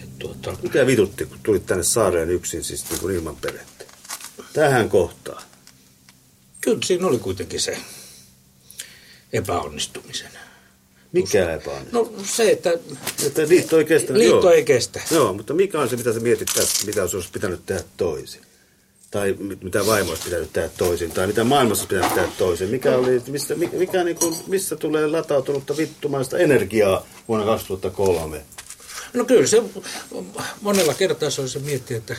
että 0.02 0.14
tuota, 0.18 0.56
Mikä 0.62 0.86
vitutti, 0.86 1.26
kun 1.26 1.38
tulit 1.42 1.66
tänne 1.66 1.84
saareen 1.84 2.30
yksin, 2.30 2.64
siis 2.64 2.90
niin 2.90 3.00
kuin 3.00 3.14
ilman 3.14 3.36
perhettä? 3.36 3.84
Tähän 4.52 4.88
kohtaan. 4.88 5.42
kyllä 6.60 6.78
siinä 6.84 7.06
oli 7.06 7.18
kuitenkin 7.18 7.60
se 7.60 7.78
epäonnistumisen. 9.32 10.30
Mikä 11.12 11.52
epäonnistuminen? 11.54 12.14
No 12.18 12.24
se, 12.24 12.50
että 12.50 12.70
Että 13.26 13.48
liitto 13.48 13.78
ei 13.78 13.84
kestä. 13.84 14.14
liitto 14.14 14.36
joo. 14.40 14.50
ei 14.50 14.64
kestä. 14.64 15.00
Joo, 15.10 15.32
mutta 15.32 15.54
mikä 15.54 15.80
on 15.80 15.88
se, 15.88 15.96
mitä 15.96 16.12
sä 16.12 16.20
mietit 16.20 16.48
tästä, 16.54 16.86
mitä 16.86 17.02
olisi 17.02 17.28
pitänyt 17.32 17.66
tehdä 17.66 17.82
toisin? 17.96 18.40
Tai 19.10 19.32
mit- 19.38 19.62
mitä 19.62 19.86
vaimo 19.86 20.10
olisi 20.10 20.24
pitänyt 20.24 20.52
tehdä 20.52 20.68
toisin? 20.68 21.10
Tai 21.10 21.26
mitä 21.26 21.44
maailmassa 21.44 21.82
olisi 21.82 21.94
pitänyt 21.94 22.14
tehdä 22.14 22.28
toisin? 22.38 22.68
Mikä 22.68 22.96
oli, 22.96 23.22
mistä, 23.26 23.54
mi- 23.54 23.70
mikä 23.72 24.04
niin 24.04 24.16
kuin, 24.16 24.36
missä 24.46 24.76
tulee 24.76 25.06
latautunutta 25.06 25.76
vittumaista 25.76 26.38
energiaa 26.38 27.06
vuonna 27.28 27.46
2003? 27.46 28.42
No 29.14 29.24
kyllä 29.24 29.46
se 29.46 29.62
monella 30.60 30.94
kertaa 30.94 31.30
se 31.30 31.40
oli 31.40 31.48
se 31.48 31.58
miettiä, 31.58 31.96
että 31.96 32.16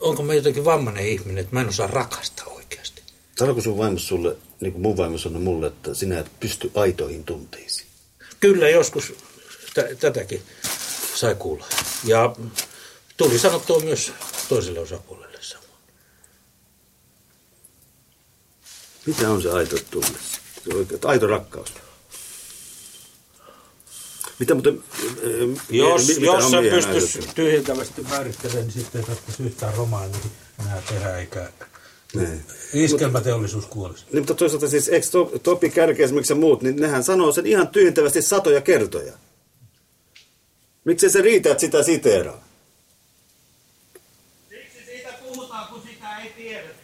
onko 0.00 0.22
mä 0.22 0.34
jotenkin 0.34 0.64
vammainen 0.64 1.06
ihminen, 1.06 1.38
että 1.38 1.54
mä 1.54 1.60
en 1.60 1.68
osaa 1.68 1.86
rakastaa 1.86 2.46
oikeasti. 2.46 3.02
Sanoiko 3.38 3.60
sun 3.60 3.78
vaimo 3.78 3.98
sulle, 3.98 4.36
niin 4.60 4.72
kuin 4.72 4.82
mun 4.82 4.96
vaimo 4.96 5.18
sanoi 5.18 5.40
mulle, 5.40 5.66
että 5.66 5.94
sinä 5.94 6.18
et 6.18 6.40
pysty 6.40 6.70
aitoihin 6.74 7.24
tunteisiin? 7.24 7.88
Kyllä 8.40 8.68
joskus 8.68 9.12
tä- 9.74 9.94
tätäkin 10.00 10.42
sai 11.14 11.34
kuulla. 11.34 11.66
Ja 12.04 12.36
tuli 13.16 13.38
sanottua 13.38 13.80
myös 13.80 14.12
toiselle 14.48 14.80
osapuolelle 14.80 15.38
samoin. 15.42 15.68
Mitä 19.06 19.30
on 19.30 19.42
se 19.42 19.50
aito 19.50 19.76
tunne? 19.90 20.18
Aito 21.04 21.26
rakkaus. 21.26 21.72
Mitä 24.38 24.54
muuten... 24.54 24.82
äh, 24.98 25.64
Jos, 25.70 26.08
mi- 26.08 26.14
mitä 26.14 26.26
jos 26.26 26.50
se 26.50 26.56
pystyisi 26.70 27.28
tyhjentävästi 27.34 28.02
määrittelemään, 28.02 28.66
niin 28.66 28.72
sitten 28.72 29.00
ei 29.00 29.06
tarvitsisi 29.06 29.42
yhtään 29.42 29.74
romaania 29.74 30.18
enää 30.60 30.82
tehdä, 30.88 31.16
eikä 31.18 31.52
Niin. 32.14 32.44
iskelmäteollisuus 32.72 33.66
kuolisi. 33.66 34.04
Niin, 34.12 34.18
mutta 34.20 34.34
toisaalta 34.34 34.68
siis, 34.68 34.88
eikö 34.88 35.06
To- 35.10 35.32
Topi 35.42 35.70
Kärki 35.70 36.02
esimerkiksi 36.02 36.32
ja 36.32 36.36
muut, 36.36 36.62
niin 36.62 36.76
nehän 36.76 37.04
sanoo 37.04 37.32
sen 37.32 37.46
ihan 37.46 37.68
tyyntävästi 37.68 38.22
satoja 38.22 38.60
kertoja. 38.60 39.12
Miksi 40.84 41.10
se 41.10 41.20
riitä, 41.22 41.50
että 41.50 41.60
sitä 41.60 41.82
siteeraa? 41.82 42.44
Miksi 44.50 44.84
siitä 44.86 45.08
puhutaan, 45.22 45.68
kun 45.68 45.82
sitä 45.82 46.16
ei 46.18 46.30
tiedetä? 46.36 46.74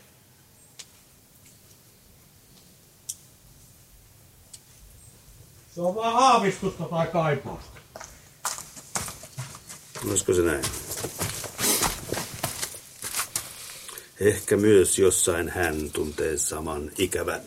Se 5.74 5.80
on 5.80 5.94
vaan 5.94 6.16
aavistusta 6.16 6.84
tai 6.84 7.06
kaipausta. 7.06 7.78
Olisiko 10.08 10.34
se 10.34 10.42
näin? 10.42 10.64
Ehkä 14.20 14.56
myös 14.56 14.98
jossain 14.98 15.48
hän 15.48 15.90
tuntee 15.90 16.38
saman 16.38 16.90
ikävän. 16.98 17.40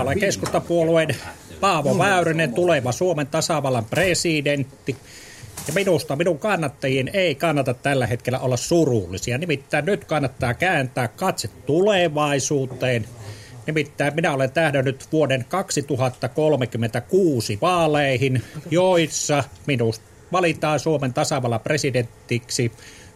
Olen 0.00 0.20
keskustapuolueen 0.20 1.16
Paavo 1.60 1.98
Väyrynen, 1.98 2.54
tuleva 2.54 2.92
Suomen 2.92 3.26
tasavallan 3.26 3.84
presidentti. 3.84 4.96
Ja 5.66 5.72
minusta 5.72 6.16
minun 6.16 6.38
kannattajien 6.38 7.10
ei 7.12 7.34
kannata 7.34 7.74
tällä 7.74 8.06
hetkellä 8.06 8.38
olla 8.38 8.56
surullisia. 8.56 9.38
Nimittäin 9.38 9.84
nyt 9.84 10.04
kannattaa 10.04 10.54
kääntää 10.54 11.08
katse 11.08 11.48
tulevaisuuteen. 11.48 13.04
Nimittäin 13.66 14.14
minä 14.14 14.34
olen 14.34 14.50
tähdännyt 14.50 15.04
vuoden 15.12 15.44
2036 15.48 17.58
vaaleihin, 17.62 18.42
joissa 18.70 19.44
minusta 19.66 20.04
valitaan 20.32 20.80
Suomen 20.80 21.14
tasavallan 21.14 21.60
presidenttiksi 21.60 22.72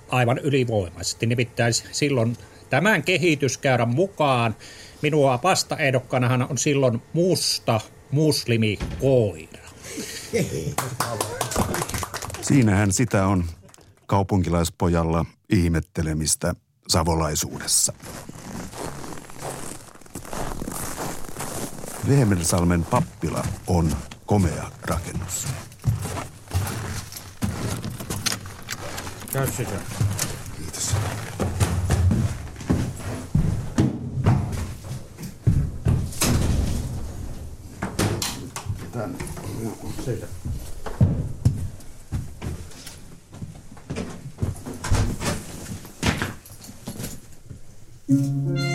aivan 0.09 0.39
ylivoimaisesti. 0.39 1.27
Nimittäin 1.27 1.75
silloin 1.75 2.37
tämän 2.71 3.03
kehityskäyrän 3.03 3.89
mukaan 3.89 4.57
minua 5.03 5.41
vastaehdokkanahan 5.43 6.47
on 6.51 6.59
silloin 6.59 7.03
musta 7.13 7.81
muslimikoira. 8.11 9.69
Siinähän 12.41 12.93
sitä 12.93 13.27
on 13.27 13.45
kaupunkilaispojalla 14.07 15.25
ihmettelemistä 15.51 16.55
savolaisuudessa. 16.89 17.93
Vehmersalmen 22.09 22.85
pappila 22.85 23.45
on 23.67 23.97
komea 24.27 24.71
rakennus. 24.83 25.47
Käy 29.33 29.47
sisään. 29.47 30.18
Siitä. 40.09 40.27
Kun 48.07 48.68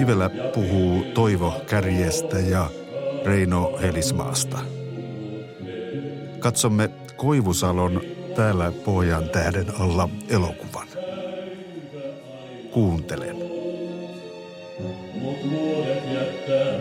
Kivelä 0.00 0.30
puhuu 0.54 1.04
Toivo 1.14 1.52
Kärjestä 1.66 2.38
ja 2.38 2.70
Reino 3.24 3.78
Helismaasta. 3.82 4.58
Katsomme 6.38 6.90
Koivusalon 7.16 8.00
täällä 8.36 8.72
Pohjan 8.84 9.28
tähden 9.28 9.66
alla 9.78 10.08
elokuvan. 10.28 10.86
Kuuntelen. 12.70 13.36
Mut 15.20 15.38
jättää 16.14 16.78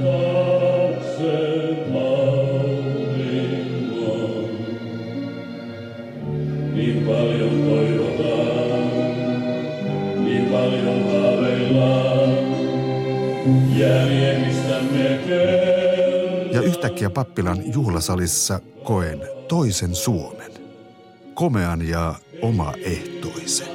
yhtäkkiä 16.89 17.09
pappilan 17.09 17.73
juhlasalissa 17.73 18.59
koen 18.83 19.21
toisen 19.47 19.95
Suomen. 19.95 20.51
Komean 21.33 21.87
ja 21.87 22.15
omaehtoisen. 22.41 23.67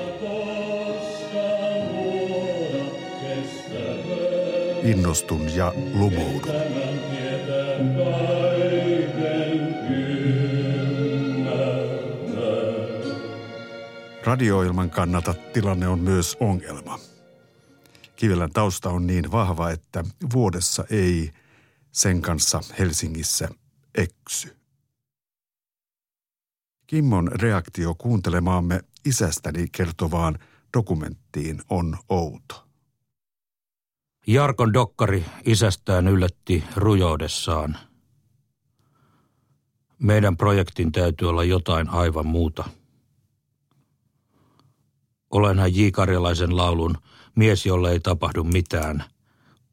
Innostun 4.83 5.57
ja 5.57 5.73
lumoudun. 5.95 6.55
Radioilman 14.25 14.91
kannalta 14.91 15.35
tilanne 15.53 15.89
on 15.89 15.99
myös 15.99 16.37
ongelma. 16.41 16.99
Kivelän 18.17 18.51
tausta 18.53 18.91
on 18.91 19.07
niin 19.07 19.33
vahva, 19.33 19.71
että 19.71 20.05
vuodessa 20.33 20.85
ei 20.91 21.31
sen 21.95 22.23
kanssa 22.23 22.61
Helsingissä 22.79 23.49
eksy. 23.95 24.57
Kimmon 26.87 27.31
reaktio 27.33 27.95
kuuntelemaamme 27.95 28.81
isästäni 29.05 29.67
kertovaan 29.73 30.39
dokumenttiin 30.77 31.63
on 31.71 31.99
outo. 32.09 32.67
Jarkon 34.27 34.73
dokkari 34.73 35.25
isästään 35.45 36.09
yllätti 36.09 36.65
rujoudessaan. 36.77 37.79
Meidän 39.99 40.37
projektin 40.37 40.93
täytyy 40.93 41.29
olla 41.29 41.45
jotain 41.45 41.89
aivan 41.89 42.27
muuta. 42.27 42.65
Olenhan 45.31 45.75
J. 45.75 45.89
Karjalaisen 45.93 46.57
laulun 46.57 46.99
mies, 47.35 47.67
jolle 47.67 47.93
ei 47.93 48.01
tapahdu 48.01 48.45
mitään 48.45 49.05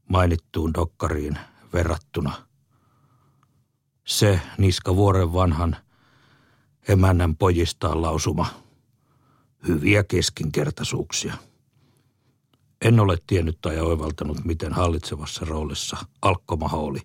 mainittuun 0.09 0.73
dokkariin 0.73 1.37
verrattuna. 1.73 2.47
Se 4.05 4.41
niska 4.57 4.95
vuoren 4.95 5.33
vanhan 5.33 5.77
emännän 6.87 7.35
pojistaan 7.35 8.01
lausuma. 8.01 8.45
Hyviä 9.67 10.03
keskinkertaisuuksia. 10.03 11.37
En 12.81 12.99
ole 12.99 13.17
tiennyt 13.27 13.57
tai 13.61 13.79
oivaltanut, 13.79 14.45
miten 14.45 14.73
hallitsevassa 14.73 15.45
roolissa 15.45 15.97
Alkkomahooli 16.21 16.99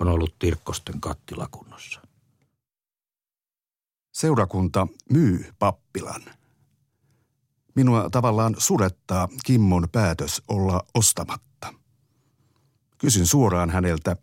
on 0.00 0.08
ollut 0.08 0.38
Tirkkosten 0.38 1.00
kattilakunnossa. 1.00 2.00
Seurakunta 4.12 4.86
myy 5.12 5.52
pappilan. 5.58 6.22
Minua 7.74 8.10
tavallaan 8.10 8.54
surettaa 8.58 9.28
Kimmon 9.44 9.88
päätös 9.92 10.42
olla 10.48 10.82
ostamatta. 10.94 11.49
Kysyn 13.00 13.26
suoraan 13.26 13.70
häneltä, 13.70 14.16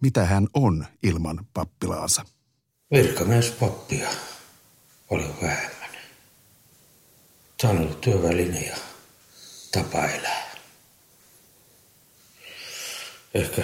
mitä 0.00 0.24
hän 0.24 0.46
on 0.54 0.86
ilman 1.02 1.46
pappilaansa. 1.54 2.24
Virkamiespappia 2.90 4.08
oli 5.10 5.30
vähemmän. 5.42 5.90
Tämä 7.60 7.72
on 7.72 7.78
ollut 7.78 8.00
työväline 8.00 8.60
ja 8.60 8.76
tapa 9.72 10.04
elää. 10.04 10.50
Ehkä 13.34 13.62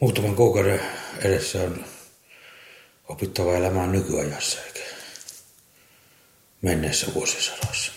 muutaman 0.00 0.34
kuukauden 0.36 0.80
edessä 1.18 1.62
on 1.62 1.84
opittava 3.08 3.52
elämään 3.56 3.92
nykyajassa 3.92 4.60
eikä 4.60 4.80
menneessä 6.62 7.14
vuosisadassa. 7.14 7.92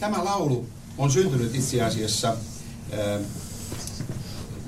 Tämä 0.00 0.24
laulu 0.24 0.77
on 0.98 1.10
syntynyt 1.10 1.54
itse 1.54 1.82
asiassa 1.82 2.28
äh, 2.28 3.20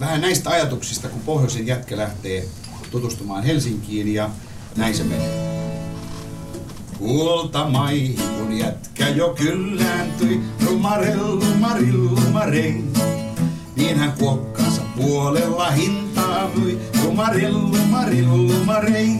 vähän 0.00 0.20
näistä 0.20 0.50
ajatuksista, 0.50 1.08
kun 1.08 1.20
pohjoisen 1.20 1.66
jätkä 1.66 1.96
lähtee 1.96 2.48
tutustumaan 2.90 3.42
Helsinkiin 3.42 4.14
ja 4.14 4.30
näin 4.76 4.94
se 4.94 5.04
menee. 5.04 5.50
Kuolta 6.98 7.64
mai, 7.68 8.14
kun 8.38 8.58
jätkä 8.58 9.08
jo 9.08 9.34
kyllääntyi, 9.38 10.40
rumarellu 10.66 11.44
marillu 11.58 12.20
marei. 12.32 12.84
Niin 13.76 13.98
hän 13.98 14.12
kuokkansa 14.12 14.82
puolella 14.96 15.70
hintaa 15.70 16.10
saavui. 16.40 16.78
Rumarillu, 17.04 17.76
marillu, 17.90 18.64
marei. 18.64 19.10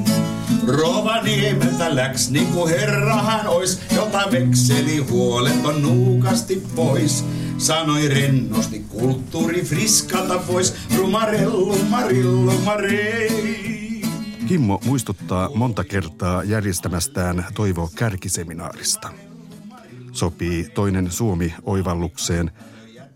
Rovaniemeltä 0.66 1.96
läks 1.96 2.30
niinku 2.30 2.66
herra 2.66 3.16
hän 3.16 3.48
ois, 3.48 3.80
jota 3.94 4.22
vekseli 4.30 4.98
huoleton 4.98 5.82
nuukasti 5.82 6.62
pois. 6.74 7.24
Sanoi 7.58 8.08
rennosti 8.08 8.78
kulttuuri 8.88 9.62
friskalta 9.62 10.38
pois, 10.38 10.74
rumarellu, 10.96 11.78
marillu, 11.88 12.52
marei. 12.64 14.02
Kimmo 14.48 14.80
muistuttaa 14.84 15.50
monta 15.54 15.84
kertaa 15.84 16.44
järjestämästään 16.44 17.46
Toivo 17.54 17.90
Kärkiseminaarista. 17.94 19.12
Sopii 20.12 20.68
toinen 20.74 21.10
Suomi 21.10 21.54
oivallukseen, 21.62 22.50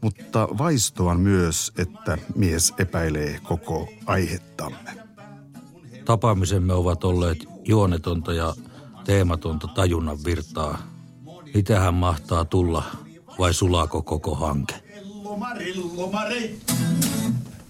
mutta 0.00 0.48
vaistoan 0.58 1.20
myös, 1.20 1.72
että 1.78 2.18
mies 2.36 2.74
epäilee 2.78 3.40
koko 3.42 3.88
aihettamme. 4.06 5.03
Tapaamisemme 6.04 6.72
ovat 6.72 7.04
olleet 7.04 7.38
juonetonta 7.64 8.32
ja 8.32 8.54
teematonta 9.04 9.68
tajunnan 9.68 10.18
virtaa. 10.24 10.78
Mitähän 11.54 11.94
mahtaa 11.94 12.44
tulla 12.44 12.84
vai 13.38 13.54
sulaako 13.54 14.02
koko 14.02 14.34
hanke? 14.34 14.74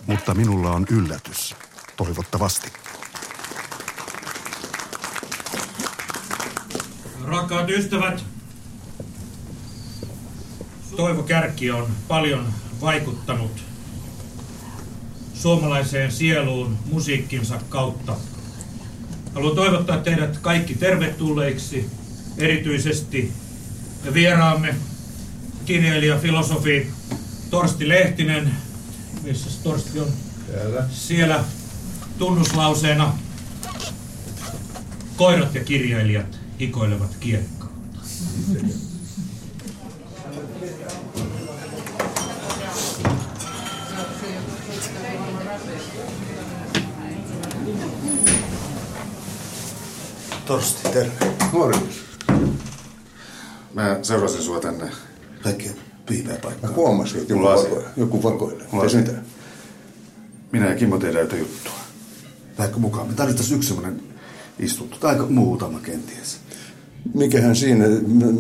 Mutta 0.06 0.34
minulla 0.34 0.70
on 0.70 0.86
yllätys, 0.90 1.54
toivottavasti. 1.96 2.72
Rakkaat 7.24 7.70
ystävät, 7.70 8.24
Toivo 10.96 11.22
Kärki 11.22 11.70
on 11.70 11.86
paljon 12.08 12.46
vaikuttanut 12.80 13.73
suomalaiseen 15.44 16.12
sieluun 16.12 16.78
musiikkinsa 16.92 17.60
kautta. 17.68 18.16
Haluan 19.34 19.56
toivottaa 19.56 19.96
teidät 19.96 20.38
kaikki 20.38 20.74
tervetulleiksi, 20.74 21.90
erityisesti 22.38 23.32
vieraamme, 24.14 24.74
kirjailija, 25.64 26.18
filosofi 26.18 26.90
Torsti 27.50 27.88
Lehtinen. 27.88 28.50
Missä 29.22 29.62
Torsti 29.62 30.00
on? 30.00 30.08
Täällä. 30.52 30.84
Siellä 30.92 31.44
tunnuslauseena 32.18 33.18
koirat 35.16 35.54
ja 35.54 35.64
kirjailijat 35.64 36.38
hikoilevat 36.60 37.16
kiekkaa. 37.20 37.68
Torsti, 50.46 50.88
terve. 50.88 51.12
Morjens. 51.52 52.04
Mä 53.74 53.98
seurasin 54.02 54.42
sua 54.42 54.60
tänne. 54.60 54.90
Kaikkea 55.42 55.72
piimeä 56.06 56.38
paikkaa. 56.42 56.70
Mä 56.70 56.76
huomasin, 56.76 57.20
että 57.20 57.32
joku, 57.32 57.44
vakoilee. 57.44 57.88
joku 57.96 58.22
vakoilee. 58.22 58.66
Mulla 58.72 58.84
on 58.84 58.96
mitä? 58.96 59.12
Minä 60.52 60.66
ja 60.66 60.74
Kimmo 60.74 60.98
tehdään 60.98 61.24
yhtä 61.24 61.36
juttua. 61.36 61.72
Lähdekö 62.58 62.78
mukaan? 62.78 63.08
Me 63.08 63.14
tarvittaisiin 63.14 63.56
yksi 63.56 63.68
semmoinen 63.68 64.02
istunto. 64.58 64.96
Tai 64.96 65.18
muutama 65.18 65.80
kenties. 65.80 66.40
Mikähän 67.14 67.56
siinä, 67.56 67.84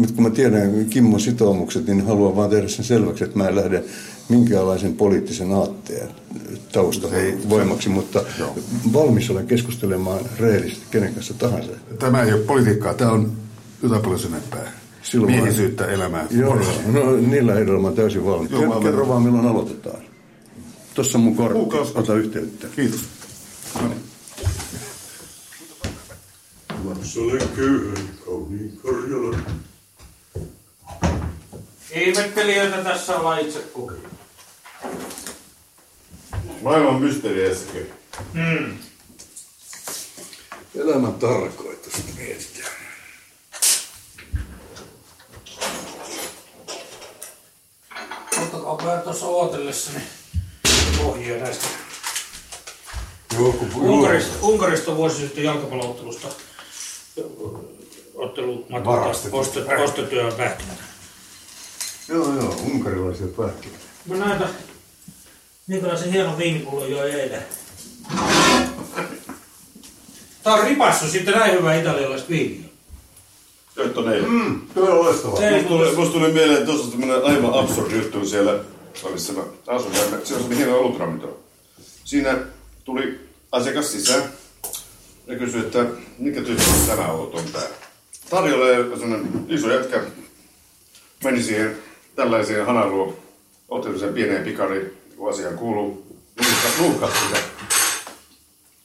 nyt 0.00 0.12
kun 0.12 0.22
mä 0.22 0.30
tiedän 0.30 0.86
Kimmon 0.90 1.20
sitoumukset, 1.20 1.86
niin 1.86 2.06
haluan 2.06 2.36
vaan 2.36 2.50
tehdä 2.50 2.68
sen 2.68 2.84
selväksi, 2.84 3.24
että 3.24 3.38
mä 3.38 3.48
en 3.48 3.56
lähde 3.56 3.84
minkäänlaisen 4.28 4.94
poliittisen 4.94 5.52
aatteen 5.52 6.08
tausta 6.72 7.08
voimaksi, 7.48 7.88
mutta 7.88 8.22
valmis 8.92 9.30
olen 9.30 9.46
keskustelemaan 9.46 10.20
rehellisesti 10.40 10.84
kenen 10.90 11.14
kanssa 11.14 11.34
tahansa. 11.34 11.72
Tämä 11.98 12.22
ei 12.22 12.32
ole 12.32 12.40
politiikkaa, 12.40 12.94
tämä 12.94 13.10
on 13.10 13.32
jotain 13.82 14.02
paljon 14.02 14.20
syvempää. 14.20 14.72
Silloin 15.02 15.32
Miehisyyttä, 15.32 15.86
elämää. 15.86 16.26
Joo, 16.30 16.58
no 16.92 17.16
niillä 17.16 17.54
ehdoilla 17.54 17.82
mä 17.82 17.88
oon 17.88 17.96
täysin 17.96 18.24
valmis. 18.24 18.50
Joo, 18.50 18.74
mä 18.74 18.80
Kerro, 18.80 19.08
vaan 19.08 19.22
milloin 19.22 19.46
aloitetaan. 19.46 20.00
Tossa 20.94 21.18
mun 21.18 21.36
kortti, 21.36 21.76
ota 21.94 22.14
yhteyttä. 22.14 22.66
Kiitos. 22.76 23.00
Lapselle 26.94 27.46
köyhän 27.56 28.08
kauniin 28.24 28.80
Karjalan. 28.82 29.46
Ihmettelijöitä 31.90 32.84
tässä 32.84 33.16
ollaan 33.16 33.40
itse 33.40 33.58
kukin. 33.58 34.08
Maailman 36.62 37.02
mysteeri 37.02 37.50
äsken. 37.50 37.86
Hmm. 38.32 38.78
Elämän 40.74 41.14
tarkoitusta 41.14 42.02
mietitään. 42.16 42.72
Ottakaa 48.42 48.78
vähän 48.84 49.02
tuossa 49.02 49.26
ootellessani 49.26 50.02
pohjia 50.98 51.36
näistä. 51.36 51.66
Joku, 53.32 53.66
Unkarista, 53.74 54.46
Unkarista 54.46 54.96
vuosi 54.96 55.16
sitten 55.16 55.44
jalkapalloottelusta 55.44 56.28
ostet, 59.32 59.66
ostettuja 59.84 60.32
pähkinöitä. 60.36 60.82
Joo, 62.08 62.34
joo, 62.34 62.56
unkarilaisia 62.72 63.26
pähkinöitä. 63.26 63.84
Mä 64.06 64.16
näytän, 64.16 64.48
minkälaisen 65.66 66.12
hieno 66.12 66.38
viinipullo 66.38 66.86
joi 66.86 67.10
eilen. 67.10 67.42
Tää 70.42 70.54
on 70.54 70.64
ripassu 70.64 71.08
sitten 71.08 71.34
näin 71.34 71.52
hyvää 71.52 71.80
italialaista 71.80 72.28
viiniä. 72.28 72.68
Nyt 73.76 73.98
on 73.98 74.12
eilen. 74.12 74.30
Mm, 74.30 74.60
on 74.76 74.98
loistavaa. 74.98 75.40
Musta 75.40 75.68
tuli, 75.68 75.96
musta 75.96 76.12
tuli 76.12 76.32
mieleen, 76.32 76.52
että 76.52 76.66
tuossa 76.66 76.84
on 76.84 76.90
tämmönen 76.90 77.24
aivan 77.24 77.54
absurdi 77.54 77.96
juttu 77.96 78.26
siellä, 78.26 78.58
missä 79.12 79.32
mä 79.32 79.42
asun. 79.66 79.92
Siellä 80.24 80.44
on 80.44 80.52
hieno 80.52 80.78
olutravintola. 80.78 81.36
Siinä 82.04 82.38
tuli 82.84 83.20
asiakas 83.52 83.92
sisään 83.92 84.22
ja 85.26 85.38
kysyi, 85.38 85.60
että 85.60 85.86
mikä 86.18 86.42
tyyppi 86.42 86.64
tämä 86.86 87.08
olut 87.12 87.34
on 87.34 87.44
tää. 87.52 87.62
Tarjolle 88.30 88.98
semmonen 88.98 89.28
iso 89.48 89.72
jätkä 89.72 90.00
meni 91.24 91.42
siihen 91.42 91.76
tällaiseen 92.16 92.66
hanailuun, 92.66 93.16
otti 93.68 93.98
sen 93.98 94.14
pieneen 94.14 94.44
pikariin, 94.44 94.92
kun 95.16 95.30
asiaan 95.30 95.58
kuuluu, 95.58 96.06
nuuhkasi 96.80 97.14
sitä. 97.26 97.38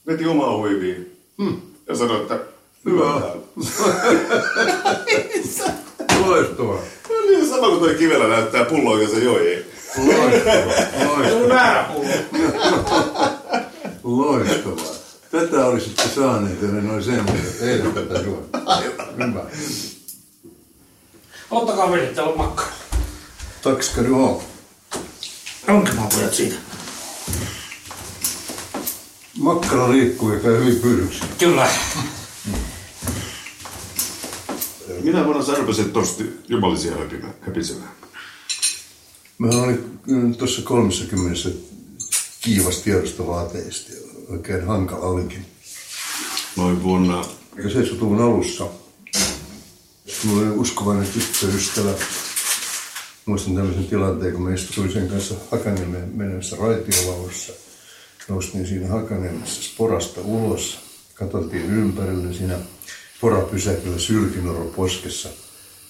Veti 0.08 0.26
omaa 0.26 0.58
huiviin 0.58 1.16
Hmm. 1.38 1.62
ja 1.88 1.96
sanoi, 1.96 2.22
että 2.22 2.40
Hyvä. 2.86 3.06
Loistavaa. 6.26 6.80
No 7.10 7.16
niin, 7.30 7.48
sama 7.50 7.68
kuin 7.68 7.80
toi 7.80 7.96
kivellä 7.96 8.28
näyttää 8.28 8.66
pulloa, 8.66 9.02
ja 9.02 9.08
se 9.08 9.20
joi. 9.20 9.66
Loistavaa. 9.98 10.74
Pullo. 14.04 14.28
Loistavaa. 14.28 14.99
Tätä 15.32 15.66
olisitte 15.66 16.10
saaneet, 16.16 16.62
ja 16.62 16.68
ne 16.68 16.82
noin 16.82 17.04
semmoiset. 17.04 17.62
Ei 17.62 17.80
tätä 17.80 18.20
juo. 18.20 18.46
Hyvä. 19.28 19.46
Ottakaa 21.52 21.92
vedet, 21.92 22.16
täällä 22.16 22.32
on 22.32 22.38
makkara. 22.38 22.72
Takskari 23.62 24.12
on. 24.12 24.42
Onko 25.68 25.90
mä 25.96 26.08
pojat 26.16 26.34
siitä? 26.34 26.56
Makkara 29.40 29.92
liikkuu 29.92 30.34
ja 30.34 30.40
käy 30.40 30.60
hyvin 30.60 30.82
pyydyksi. 30.82 31.20
Kyllä. 31.38 31.70
Minä 35.04 35.26
vuonna 35.26 35.46
sä 35.46 35.56
rupesit 35.56 35.94
tosti 35.94 36.40
jumalisia 36.48 36.96
höpisemään? 37.42 37.92
Mä 39.38 39.48
olin 39.48 40.00
mm, 40.08 40.36
tuossa 40.36 40.62
30 40.62 41.50
kiivas 42.42 42.78
tiedostovaateista. 42.78 44.09
Oikein 44.30 44.68
hankala 44.68 45.06
olikin. 45.06 45.46
Noin 46.58 46.84
vuonna... 46.84 47.26
Eikä 47.58 47.70
70-luvun 47.70 48.22
alussa. 48.22 48.68
Mulla 50.24 50.42
oli 50.42 50.58
uskovainen 50.58 51.08
tyttöystävä. 51.08 51.92
Muistan 53.26 53.56
tämmöisen 53.56 53.88
tilanteen, 53.88 54.34
kun 54.34 54.42
me 54.42 54.54
istuin 54.54 54.92
sen 54.92 55.08
kanssa 55.08 55.36
Hakaniemeen 55.52 56.10
menemässä 56.14 56.56
raitiolaussa. 56.56 57.54
Noustiin 58.28 58.68
siinä 58.68 58.88
Hakaniemessä 58.88 59.64
sporasta 59.64 60.22
ulos. 60.22 60.80
Katsottiin 61.14 61.66
ympärille 61.66 62.34
siinä 62.34 62.56
porapysäkillä 63.22 64.00
sylkinoro 64.00 64.66
poskessa. 64.66 65.30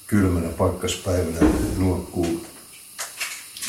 Kylmänä 0.07 0.49
pakkaspäivänä 0.49 1.39
nuokkuu 1.77 2.45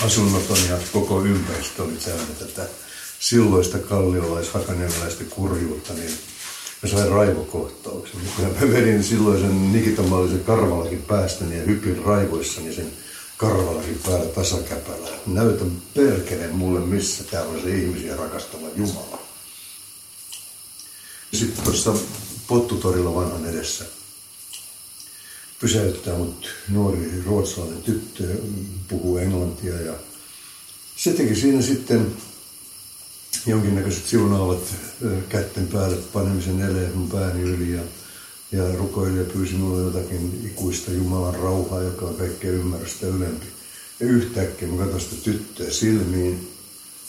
asunnoton 0.05 0.65
ja 0.69 0.79
koko 0.93 1.25
ympäristö 1.25 1.83
oli 1.83 1.97
täynnä 2.05 2.35
tätä 2.39 2.69
silloista 3.21 3.79
kalliolais-hakaniemeläistä 3.79 5.25
kurjuutta, 5.25 5.93
niin 5.93 6.11
mä 6.83 6.89
sain 6.89 7.09
raivokohtauksen. 7.09 8.21
Ja 8.39 8.49
mä 8.49 8.73
vedin 8.73 9.05
silloisen 9.05 9.73
Nikitamallisen 9.73 10.45
karvalakin 10.45 11.03
päästäni 11.03 11.59
ja 11.59 11.65
hypin 11.65 12.05
raivoissani 12.05 12.75
sen 12.75 12.93
karvalakin 13.37 14.01
päällä 14.07 14.27
tasakäpällä. 14.27 15.09
Näytän 15.27 15.73
perkeleen 15.95 16.55
mulle, 16.55 16.81
missä 16.81 17.25
se 17.63 17.77
ihmisiä 17.79 18.17
rakastava 18.17 18.67
Jumala. 18.77 19.19
Sitten 21.33 21.65
tuossa 21.65 21.95
Pottutorilla 22.47 23.15
vanhan 23.15 23.47
edessä 23.47 23.85
pysäyttää 25.61 26.15
mut 26.15 26.49
nuori 26.69 27.23
ruotsalainen 27.27 27.83
tyttö, 27.83 28.25
puhuu 28.89 29.19
englantia 29.19 29.81
ja 29.81 29.93
se 30.97 31.13
teki 31.13 31.35
siinä 31.35 31.63
sitten 31.63 32.17
jonkinnäköiset 33.47 34.07
siunaavat 34.07 34.75
kätten 35.29 35.67
päälle 35.67 35.97
panemisen 35.97 36.61
eleen 36.61 36.99
mun 36.99 37.09
pääni 37.09 37.43
yli 37.43 37.73
ja, 37.73 37.83
ja 38.53 38.77
rukoili 38.77 39.19
ja 39.19 39.25
pyysi 39.25 39.55
mulle 39.55 39.83
jotakin 39.83 40.51
ikuista 40.53 40.91
Jumalan 40.91 41.35
rauhaa, 41.35 41.83
joka 41.83 42.07
on 42.07 42.15
kaikkea 42.15 42.51
ymmärrystä 42.51 43.07
ylempi. 43.07 43.47
Ja 44.01 44.07
yhtäkkiä 44.07 44.69
mä 44.69 44.83
katson 44.83 45.01
sitä 45.01 45.23
tyttöä 45.23 45.71
silmiin 45.71 46.51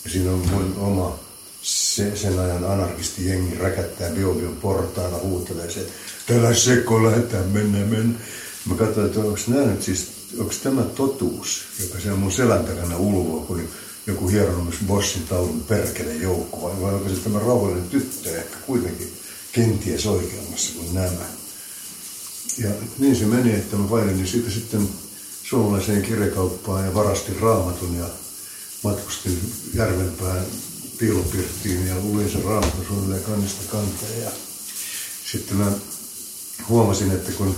ja 0.04 0.10
siinä 0.10 0.30
on 0.30 0.38
mun 0.38 0.74
oma 0.78 1.18
se, 1.62 2.16
sen 2.16 2.38
ajan 2.38 2.64
anarkisti 2.64 3.28
jengi 3.28 3.58
räkättää 3.58 4.10
Biobion 4.10 4.56
portailla, 4.56 5.18
huutelee 5.18 5.70
se, 5.70 5.86
täällä 6.26 6.54
seko 6.54 7.04
lähdetään, 7.04 7.48
mennä, 7.48 7.78
mennä. 7.78 8.18
Mä 8.66 8.74
katsoin, 8.74 9.06
että 9.06 9.20
onko 9.20 9.38
siis, 9.80 10.10
onko 10.38 10.54
tämä 10.62 10.82
totuus, 10.82 11.62
joka 11.80 12.00
siellä 12.00 12.18
mun 12.18 12.32
selän 12.32 12.64
takana 12.64 12.96
ulvoo, 12.96 13.40
kun 13.40 13.68
joku 14.06 14.28
hieronomus 14.28 14.76
Bossin 14.86 15.22
taulun 15.22 15.64
perkele 15.68 16.14
joukko, 16.14 16.76
vai, 16.80 16.94
onko 16.94 17.08
se 17.08 17.14
tämä 17.14 17.38
rauhallinen 17.38 17.90
tyttö 17.90 18.36
ehkä 18.36 18.56
kuitenkin 18.56 19.12
kenties 19.52 20.06
oikeammassa 20.06 20.72
kuin 20.74 20.94
nämä. 20.94 21.24
Ja 22.58 22.70
niin 22.98 23.16
se 23.16 23.24
meni, 23.24 23.52
että 23.52 23.76
mä 23.76 23.88
painelin 23.88 24.26
siitä 24.26 24.50
sitten 24.50 24.88
suomalaiseen 25.42 26.02
kirjakauppaan 26.02 26.84
ja 26.84 26.94
varastin 26.94 27.40
raamatun 27.40 27.96
ja 27.96 28.06
matkustin 28.82 29.52
Järvenpään 29.74 30.46
piilopirttiin 30.98 31.86
ja 31.86 31.94
luin 32.00 32.30
sen 32.30 32.44
raamatun 32.44 32.86
suunnilleen 32.88 33.22
kannesta 33.22 33.62
kanteen. 33.70 34.22
Ja 34.22 34.30
sitten 35.32 35.56
mä 35.56 35.72
huomasin, 36.68 37.10
että 37.10 37.32
kun 37.32 37.56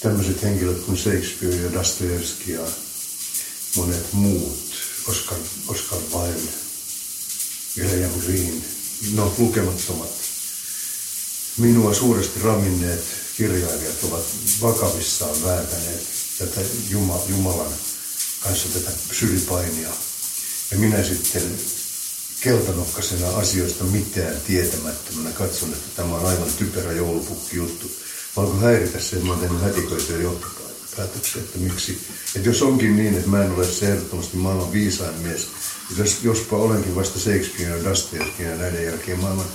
tämmöiset 0.00 0.42
henkilöt 0.42 0.78
kuin 0.78 0.98
Shakespeare 0.98 1.56
ja 1.56 1.72
Dostoevsky 1.72 2.52
ja 2.52 2.66
monet 3.76 4.12
muut, 4.12 4.63
Oscar, 5.08 5.38
Oscar 5.68 5.98
Wilde, 6.14 6.52
Graham 7.74 8.20
Greene, 8.20 8.62
no 9.14 9.34
lukemattomat, 9.38 10.10
minua 11.58 11.94
suuresti 11.94 12.40
raminneet 12.40 13.04
kirjailijat 13.36 14.04
ovat 14.04 14.24
vakavissaan 14.60 15.44
vääntäneet 15.44 16.06
tätä 16.38 16.60
Juma, 16.88 17.22
Jumalan 17.28 17.72
kanssa 18.40 18.68
tätä 18.68 18.90
sylipainia. 19.12 19.88
Ja 20.70 20.78
minä 20.78 21.02
sitten 21.02 21.58
keltanokkasena 22.40 23.28
asioista 23.28 23.84
mitään 23.84 24.40
tietämättömänä 24.40 25.30
katson, 25.30 25.72
että 25.72 25.88
tämä 25.96 26.14
on 26.14 26.26
aivan 26.26 26.52
typerä 26.58 26.92
joulupukki 26.92 27.56
juttu. 27.56 27.90
Mä 28.36 28.42
alkoin 28.42 28.60
häiritä 28.60 29.00
se, 29.00 29.16
että 29.16 29.26
mä 29.26 29.32
oon 29.32 29.40
tehnyt 29.40 30.22
johtopäätöksiä, 30.22 30.63
että 31.02 31.58
miksi. 31.58 32.00
Että 32.36 32.48
jos 32.48 32.62
onkin 32.62 32.96
niin, 32.96 33.14
että 33.14 33.28
mä 33.28 33.44
en 33.44 33.52
ole 33.52 33.66
se 33.66 33.92
ehdottomasti 33.92 34.36
maailman 34.36 34.72
viisain 34.72 35.14
mies, 35.14 35.48
että 35.90 36.02
jos, 36.02 36.18
jospa 36.22 36.56
olenkin 36.56 36.94
vasta 36.94 37.18
Shakespeare 37.18 37.76
ja 37.76 37.84
Dostoevsky 37.84 38.42
ja 38.42 38.56
näiden 38.56 38.84
jälkeen 38.84 39.20
maailman 39.20 39.46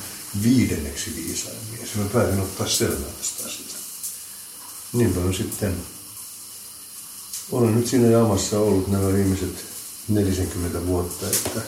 viidenneksi 0.43 1.15
viisain 1.15 1.57
mies. 1.71 1.95
Mä 1.95 2.05
päätin 2.13 2.39
ottaa 2.39 2.67
selvää 2.67 3.11
tästä 3.17 3.43
asiasta. 3.45 3.75
Niinpä 4.93 5.19
on 5.19 5.33
sitten, 5.33 5.75
olen 7.51 7.75
nyt 7.75 7.87
siinä 7.87 8.07
jamassa 8.07 8.59
ollut 8.59 8.87
nämä 8.87 9.13
viimeiset 9.13 9.65
40 10.07 10.85
vuotta, 10.85 11.27
että 11.27 11.61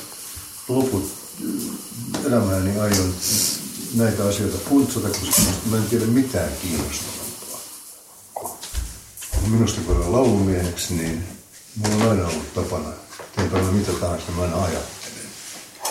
loput 0.68 1.12
elämääni 2.26 2.80
aion 2.80 3.14
näitä 3.96 4.28
asioita 4.28 4.58
funtsata, 4.70 5.10
koska 5.10 5.42
mä 5.70 5.78
en 5.78 5.84
tiedä 5.84 6.06
mitään 6.06 6.52
kiinnostavampaa. 6.62 7.21
Minusta 9.48 9.82
kun 9.82 9.98
olen 9.98 10.12
laulumieheksi, 10.12 10.94
niin 10.94 11.24
mulla 11.76 12.04
on 12.04 12.12
aina 12.12 12.28
ollut 12.28 12.54
tapana, 12.54 12.90
teenpä 13.36 13.58
mä 13.58 13.72
mitä 13.72 13.92
tahansa, 13.92 14.32
mä 14.32 14.42
aina 14.42 14.64
ajattelen. 14.64 15.26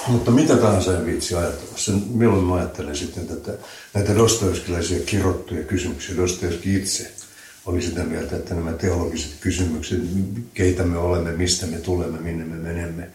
Mutta 0.08 0.30
mitä 0.30 0.56
tahansa 0.56 0.98
en 0.98 1.06
viitsi 1.06 1.34
ajatella. 1.34 1.76
Sen, 1.76 2.02
milloin 2.08 2.44
mä 2.44 2.54
ajattelen 2.54 2.96
sitten 2.96 3.26
tätä, 3.26 3.52
näitä 3.94 4.14
dostoevskilaisia 4.14 5.00
kirottuja 5.00 5.64
kysymyksiä. 5.64 6.16
Dostoevski 6.16 6.76
itse 6.76 7.12
oli 7.66 7.82
sitä 7.82 8.04
mieltä, 8.04 8.36
että 8.36 8.54
nämä 8.54 8.72
teologiset 8.72 9.32
kysymykset, 9.40 10.00
keitä 10.54 10.82
me 10.82 10.98
olemme, 10.98 11.32
mistä 11.32 11.66
me 11.66 11.76
tulemme, 11.76 12.20
minne 12.20 12.44
me 12.44 12.56
menemme, 12.56 13.10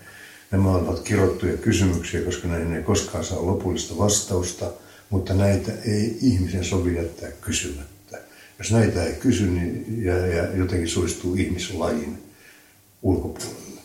Nämä 0.52 0.76
ovat 0.76 1.00
kirottuja 1.00 1.58
kysymyksiä, 1.58 2.22
koska 2.22 2.48
näihin 2.48 2.76
ei 2.76 2.84
koskaan 2.84 3.26
saa 3.26 3.46
lopullista 3.46 3.98
vastausta, 3.98 4.72
mutta 5.10 5.34
näitä 5.34 5.72
ei 5.86 6.18
ihmisen 6.22 6.64
sovi 6.64 6.96
jättää 6.96 7.30
kysymättä. 7.32 7.95
Jos 8.60 8.72
näitä 8.72 9.04
ei 9.04 9.14
kysy, 9.14 9.48
niin 9.48 10.04
ja, 10.06 10.18
ja 10.18 10.56
jotenkin 10.56 10.90
suistuu 10.90 11.36
ihmislajin 11.36 12.24
ulkopuolelle. 13.02 13.82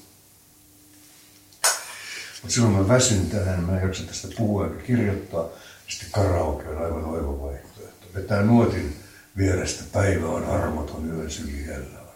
Mutta 2.42 2.54
silloin 2.54 2.74
mä 2.74 2.88
väsyn 2.88 3.26
tähän, 3.26 3.64
mä 3.64 3.76
en 3.76 3.82
jaksa 3.82 4.04
tästä 4.04 4.28
puhua 4.36 4.66
eikä 4.66 4.82
kirjoittaa, 4.86 5.48
sitten 5.88 6.10
karaoke 6.10 6.68
on 6.68 6.84
aivan 6.84 7.04
oiva 7.04 7.40
vaihtoehto. 7.40 8.06
Vetää 8.14 8.42
nuotin 8.42 8.96
vierestä, 9.36 9.84
päivä 9.92 10.26
on 10.28 10.44
armoton, 10.44 11.08
yön 11.08 11.30
syli 11.30 11.64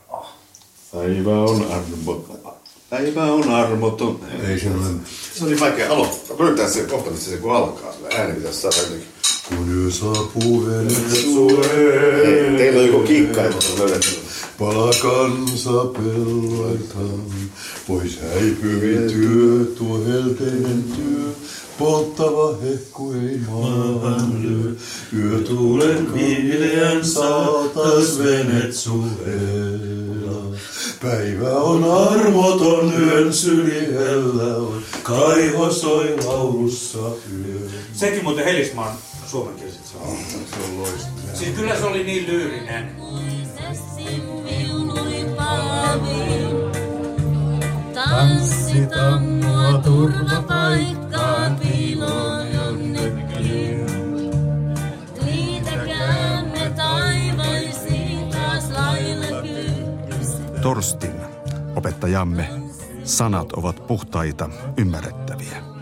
Ah. 0.09 0.35
Päivä 0.93 1.31
on 1.31 1.73
armoton. 1.73 2.55
Päivä 2.91 3.25
on 3.25 3.51
armoton. 3.51 4.21
Ei 4.49 4.61
se 4.61 4.71
ole. 4.71 4.85
Se 5.35 5.45
oli 5.45 5.61
vaikea 5.61 5.93
aloittaa. 5.93 6.37
Löytää 6.39 6.69
se 6.69 6.83
kohta, 6.83 7.11
missä 7.11 7.31
se 7.31 7.37
kun 7.37 7.57
alkaa. 7.57 7.93
Sillä 7.93 8.09
ääni 8.19 8.35
pitäisi 8.35 8.61
saada 8.61 8.77
jotenkin. 8.77 9.09
Kun 9.49 9.77
yö 9.77 9.91
saapuu 9.91 10.67
Hei, 10.67 12.57
Teillä 12.57 12.81
on 12.81 12.87
joku 12.87 12.99
kikkailu, 13.07 13.55
löydetty. 13.79 14.11
Pala 14.59 14.91
kansa 15.03 15.85
pelloiltaan, 15.85 17.23
pois 17.89 18.19
häipyvi 18.21 19.13
työ, 19.13 19.65
tuo 19.65 20.05
helteinen 20.07 20.85
työ. 20.97 21.33
Polttava 21.79 22.57
hehku 22.63 23.13
ei 23.13 23.41
maahan 23.49 24.43
lyö, 24.43 24.73
yö 25.19 25.39
tuulen 25.39 26.15
viileän 26.15 27.05
saatas 27.05 28.19
venet 28.19 28.75
suhella. 28.75 30.57
Päivä 31.03 31.51
on 31.51 31.85
armoton, 31.85 32.93
yön 33.01 33.33
syli 33.33 33.95
hellä 33.95 34.57
on, 34.57 34.83
kaiho 35.03 35.73
soi 35.73 36.17
laulussa 36.25 36.99
yö. 36.99 37.69
Sekin 37.95 38.25
muuten 38.25 38.45
Helismaan 38.45 38.97
suomenkieliset 39.35 39.87
sanoo. 39.87 40.17
Se 40.51 40.57
on 40.65 40.79
loistava. 40.79 41.35
Siis 41.35 41.57
kyllä 41.57 41.77
se 41.77 41.85
oli 41.85 42.05
niin 42.05 42.27
lyyrinen. 42.27 42.97
Tanssita 47.95 49.21
mua 49.21 49.79
turvapaikkaan 49.85 51.57
piiloon 51.57 52.53
jonnekin. 52.53 53.87
Liitäkäämme 55.25 56.73
taivaisiin 56.77 58.29
taas 58.29 58.71
lailla. 58.71 59.27
Torstin, 60.63 61.15
opettajamme, 61.77 62.49
sanat 63.05 63.53
ovat 63.53 63.87
puhtaita, 63.87 64.51
ymmärrettäviä. 64.77 65.74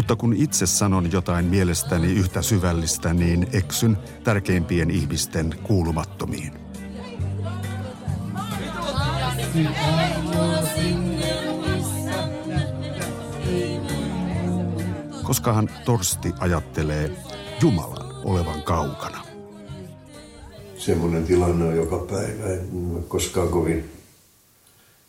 Mutta 0.00 0.16
kun 0.16 0.34
itse 0.36 0.66
sanon 0.66 1.12
jotain 1.12 1.44
mielestäni 1.44 2.12
yhtä 2.12 2.42
syvällistä, 2.42 3.14
niin 3.14 3.46
eksyn 3.52 3.98
tärkeimpien 4.24 4.90
ihmisten 4.90 5.54
kuulumattomiin. 5.62 6.52
Koskahan 15.22 15.70
Torsti 15.84 16.32
ajattelee 16.38 17.10
Jumalan 17.62 18.14
olevan 18.24 18.62
kaukana. 18.62 19.24
Semmoinen 20.78 21.24
tilanne 21.24 21.64
on 21.64 21.76
joka 21.76 21.98
päivä. 21.98 22.46
En 22.52 23.04
koskaan 23.08 23.48
kovin... 23.48 23.99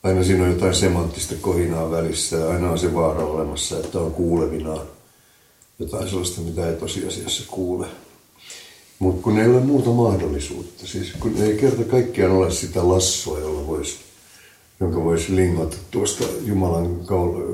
Aina 0.04 0.24
siinä 0.24 0.44
on 0.44 0.50
jotain 0.50 0.76
semanttista 0.76 1.36
kohinaa 1.42 1.92
välissä 1.92 2.38
ja 2.38 2.50
aina 2.50 2.72
on 2.72 2.80
se 2.80 2.94
vaara 2.94 3.26
olemassa, 3.26 3.80
että 3.80 4.00
on 4.00 4.12
kuulevinaan 4.12 4.88
jotain 5.80 6.10
sellaista, 6.10 6.42
mitä 6.42 6.70
ei 6.70 6.76
tosiasiassa 6.76 7.44
kuule. 7.48 7.88
Mutta 9.00 9.24
kun 9.24 9.40
ei 9.40 9.50
ole 9.50 9.60
muuta 9.60 9.90
mahdollisuutta, 9.90 10.88
siis 10.88 11.14
kun 11.20 11.38
ei 11.38 11.58
kerta 11.58 11.84
kaikkiaan 11.84 12.32
ole 12.32 12.52
sitä 12.52 12.90
lassoa, 12.90 13.40
jolla 13.40 13.68
voisi, 13.68 14.00
jonka 14.80 15.04
voisi 15.04 15.36
lingata 15.36 15.78
tuosta 15.92 16.24
Jumalan 16.44 17.00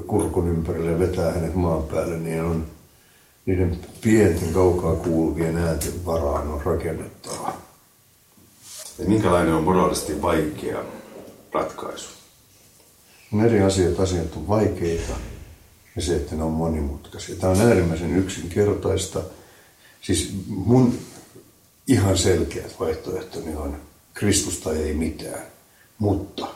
kurkun 0.07 0.47
ympärille 0.47 0.91
ja 0.91 0.99
vetää 0.99 1.31
hänet 1.31 1.55
maan 1.55 1.83
päälle, 1.83 2.17
niin 2.17 2.41
on 2.43 2.65
niiden 3.45 3.79
pienten 4.01 4.53
kaukaa 4.53 4.95
kuuluvien 4.95 5.57
äänten 5.57 6.05
varaan 6.05 6.47
on 6.47 6.61
rakennettava. 6.61 7.53
Ja 8.99 9.05
minkälainen 9.05 9.53
on 9.53 9.63
moraalisesti 9.63 10.21
vaikea 10.21 10.83
ratkaisu? 11.53 12.16
On 13.33 13.45
eri 13.45 13.61
asiat, 13.61 13.99
asiat 13.99 14.35
on 14.35 14.47
vaikeita 14.47 15.13
ja 15.95 16.01
se, 16.01 16.15
että 16.15 16.35
ne 16.35 16.43
on 16.43 16.51
monimutkaisia. 16.51 17.35
Tämä 17.35 17.53
on 17.53 17.61
äärimmäisen 17.61 18.17
yksinkertaista. 18.17 19.21
Siis 20.01 20.33
mun 20.47 20.97
ihan 21.87 22.17
selkeät 22.17 22.79
vaihtoehtoni 22.79 23.55
on 23.55 23.77
Kristus 24.13 24.57
tai 24.57 24.77
ei 24.77 24.93
mitään, 24.93 25.41
mutta 25.99 26.47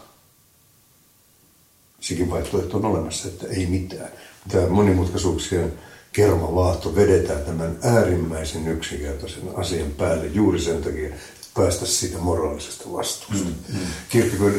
sekin 1.99 2.29
vaihtoehto 2.29 2.77
on 2.77 2.85
olemassa, 2.85 3.27
että 3.27 3.47
ei 3.47 3.65
mitään. 3.65 4.09
Tämä 4.49 4.67
monimutkaisuuksien 4.67 5.73
kermavaahto 6.13 6.95
vedetään 6.95 7.41
tämän 7.41 7.77
äärimmäisen 7.83 8.67
yksinkertaisen 8.67 9.43
asian 9.55 9.91
päälle 9.91 10.27
juuri 10.27 10.59
sen 10.59 10.83
takia, 10.83 11.09
päästä 11.53 11.85
siitä 11.85 12.17
moraalisesta 12.17 12.93
vastuusta. 12.93 13.45
Mm, 13.45 13.55
mm. 13.69 13.79
Kierkegaard, 14.09 14.55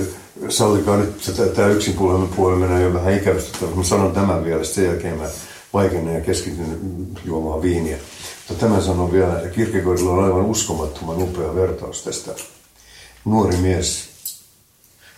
sallikaa 0.48 0.96
nyt, 0.96 1.28
että 1.28 1.46
tämä 1.46 1.68
yksin 1.68 1.94
puolella 1.94 2.28
puolella 2.36 2.66
menee 2.66 2.82
jo 2.82 2.94
vähän 2.94 3.14
ikävystyttävä. 3.14 3.74
Mä 3.74 3.84
sanon 3.84 4.12
tämän 4.12 4.44
vielä, 4.44 4.64
sen 4.64 4.84
jälkeen 4.84 5.18
mä 5.18 5.28
vaikenen 5.72 6.14
ja 6.14 6.20
keskityn 6.20 6.78
juomaan 7.24 7.62
viiniä. 7.62 7.98
Mutta 8.48 8.66
tämän 8.66 8.82
sanon 8.82 9.12
vielä, 9.12 9.36
että 9.36 9.48
Kierkegaardilla 9.48 10.12
on 10.12 10.24
aivan 10.24 10.44
uskomattoman 10.44 11.22
upea 11.22 11.54
vertaus 11.54 12.02
tästä. 12.02 12.32
Nuori 13.24 13.56
mies, 13.56 14.08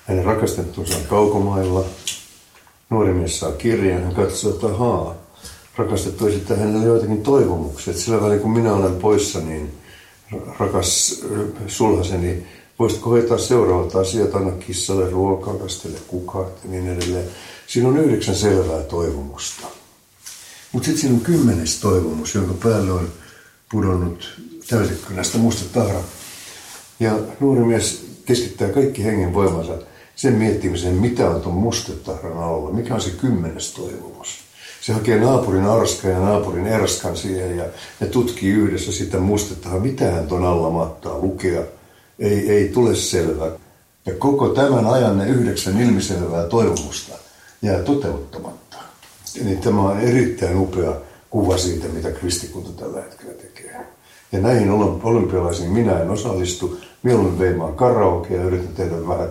hänen 0.04 0.24
rakastettunsa 0.24 0.96
on 0.96 1.04
kaukomailla. 1.04 1.84
Nuori 2.90 3.12
mies 3.12 3.40
saa 3.40 3.52
kirjan, 3.52 4.02
hän 4.02 4.14
katsoo, 4.14 4.50
että 4.50 4.66
ahaa, 4.66 5.14
rakastettu 5.76 6.26
esittää 6.26 6.56
hänelle 6.56 6.86
joitakin 6.86 7.22
toivomuksia. 7.22 7.90
Että 7.90 8.02
sillä 8.02 8.20
välin 8.20 8.40
kun 8.40 8.50
minä 8.50 8.74
olen 8.74 8.96
poissa, 8.96 9.40
niin 9.40 9.83
rakas 10.58 11.20
sulhaseni, 11.66 12.46
voisitko 12.78 13.10
hoitaa 13.10 13.38
seuraavat 13.38 13.94
asiat, 13.94 14.34
anna 14.34 14.52
kissalle 14.52 15.10
ruokaa, 15.10 15.54
kastele 15.54 15.98
kukat 16.06 16.64
ja 16.64 16.70
niin 16.70 16.88
edelleen. 16.88 17.28
Siinä 17.66 17.88
on 17.88 17.96
yhdeksän 17.96 18.34
selvää 18.34 18.82
toivomusta. 18.82 19.66
Mutta 20.72 20.86
sitten 20.86 21.00
siinä 21.00 21.14
on 21.14 21.20
kymmenes 21.20 21.80
toivomus, 21.80 22.34
jonka 22.34 22.54
päälle 22.54 22.92
on 22.92 23.08
pudonnut 23.70 24.40
täysikönästä 24.68 25.38
musta 25.38 25.64
tahra. 25.80 26.00
Ja 27.00 27.18
nuori 27.40 27.64
mies 27.64 28.06
keskittää 28.24 28.68
kaikki 28.68 29.04
hengen 29.04 29.34
voimansa 29.34 29.78
sen 30.16 30.34
miettimiseen, 30.34 30.94
mitä 30.94 31.30
on 31.30 31.40
tuon 31.40 31.54
mustetahran 31.54 32.38
alla, 32.38 32.70
mikä 32.70 32.94
on 32.94 33.00
se 33.00 33.10
kymmenes 33.10 33.72
toivomus. 33.72 34.43
Se 34.84 34.92
hakee 34.92 35.20
naapurin 35.20 35.64
arskan 35.64 36.10
ja 36.10 36.18
naapurin 36.18 36.66
erskan 36.66 37.16
siihen 37.16 37.56
ja 37.56 37.64
ne 38.00 38.06
tutkii 38.06 38.52
yhdessä 38.52 38.92
sitä 38.92 39.18
mustetahan, 39.18 39.82
mitä 39.82 40.10
hän 40.10 40.26
tuon 40.26 40.44
alla 40.44 40.70
mahtaa 40.70 41.18
lukea. 41.18 41.62
Ei, 42.18 42.50
ei 42.50 42.68
tule 42.68 42.94
selvä. 42.94 43.50
Ja 44.06 44.14
koko 44.14 44.48
tämän 44.48 44.86
ajan 44.86 45.18
ne 45.18 45.28
yhdeksän 45.28 45.80
ilmiselvää 45.80 46.44
toivomusta 46.44 47.14
jää 47.62 47.82
toteuttamatta. 47.82 48.76
Niin 49.44 49.58
tämä 49.58 49.82
on 49.82 50.00
erittäin 50.00 50.58
upea 50.58 50.92
kuva 51.30 51.58
siitä, 51.58 51.88
mitä 51.88 52.10
kristikunta 52.10 52.82
tällä 52.82 53.02
hetkellä 53.02 53.34
tekee. 53.34 53.76
Ja 54.32 54.38
näihin 54.38 54.70
olympialaisiin 55.02 55.72
minä 55.72 56.00
en 56.00 56.10
osallistu. 56.10 56.78
Mieluummin 57.02 57.38
veimaan 57.38 57.74
karaoke 57.74 58.34
ja 58.34 58.42
yritän 58.42 58.74
tehdä 58.74 59.08
vähän 59.08 59.28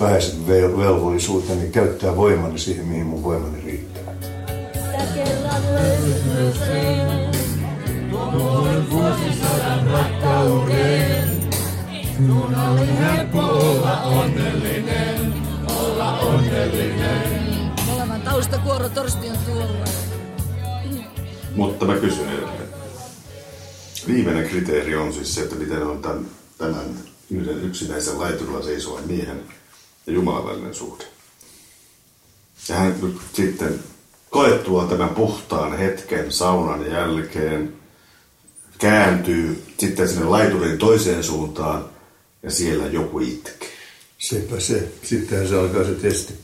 vähäisen 0.00 0.46
velvollisuuteni, 0.48 1.68
käyttää 1.68 2.16
voimani 2.16 2.58
siihen, 2.58 2.86
mihin 2.86 3.06
mun 3.06 3.22
voimani 3.22 3.61
riittää. 4.92 5.14
kerran 5.14 5.62
löytyy 5.74 6.52
tuon 8.10 8.90
vuosisadan 8.90 9.86
rakkauden. 9.86 11.42
Sun 12.16 12.54
oli 12.54 12.98
helppo 12.98 13.38
olla 13.38 14.02
onnellinen, 14.02 15.34
olla 15.68 16.18
onnellinen. 16.18 17.72
Olevan 17.94 18.20
taustakuoro 18.20 18.88
torsti 18.88 19.30
on 19.30 19.38
tuolla. 19.38 19.84
Mutta 21.54 21.86
mä 21.86 21.96
kysyn 21.96 22.28
edelleen. 22.28 22.68
Viimeinen 24.06 24.48
kriteeri 24.48 24.96
on 24.96 25.12
siis 25.12 25.34
se, 25.34 25.42
että 25.42 25.56
miten 25.56 25.82
on 25.82 26.02
tämän, 26.02 26.26
tämän 26.58 26.94
yhden 27.30 27.64
yksinäisen 27.64 28.18
laiturilla 28.20 28.62
seisovan 28.62 29.06
miehen 29.06 29.42
ja 30.06 30.12
Jumalan 30.12 30.46
välinen 30.46 30.74
suhde. 30.74 31.04
Ja 32.68 32.74
hän 32.74 32.94
nyt 33.02 33.16
sitten 33.32 33.80
koettua 34.32 34.86
tämän 34.86 35.08
puhtaan 35.08 35.78
hetken 35.78 36.32
saunan 36.32 36.90
jälkeen 36.90 37.72
kääntyy 38.78 39.64
sitten 39.78 40.08
sinne 40.08 40.24
laiturin 40.24 40.78
toiseen 40.78 41.24
suuntaan 41.24 41.84
ja 42.42 42.50
siellä 42.50 42.86
joku 42.86 43.18
itkee. 43.18 43.68
Sepä 44.18 44.60
se. 44.60 44.92
Sittenhän 45.02 45.48
se 45.48 45.58
alkaa 45.58 45.84
se 45.84 45.94
testi. 45.94 46.34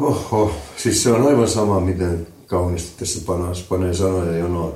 Oho, 0.00 0.56
siis 0.76 1.02
se 1.02 1.10
on 1.10 1.26
aivan 1.26 1.48
sama, 1.48 1.80
miten 1.80 2.26
kauniisti 2.46 2.98
tässä 2.98 3.20
panas, 3.26 3.62
panee 3.62 3.94
sanoja 3.94 4.38
jonoon. 4.38 4.74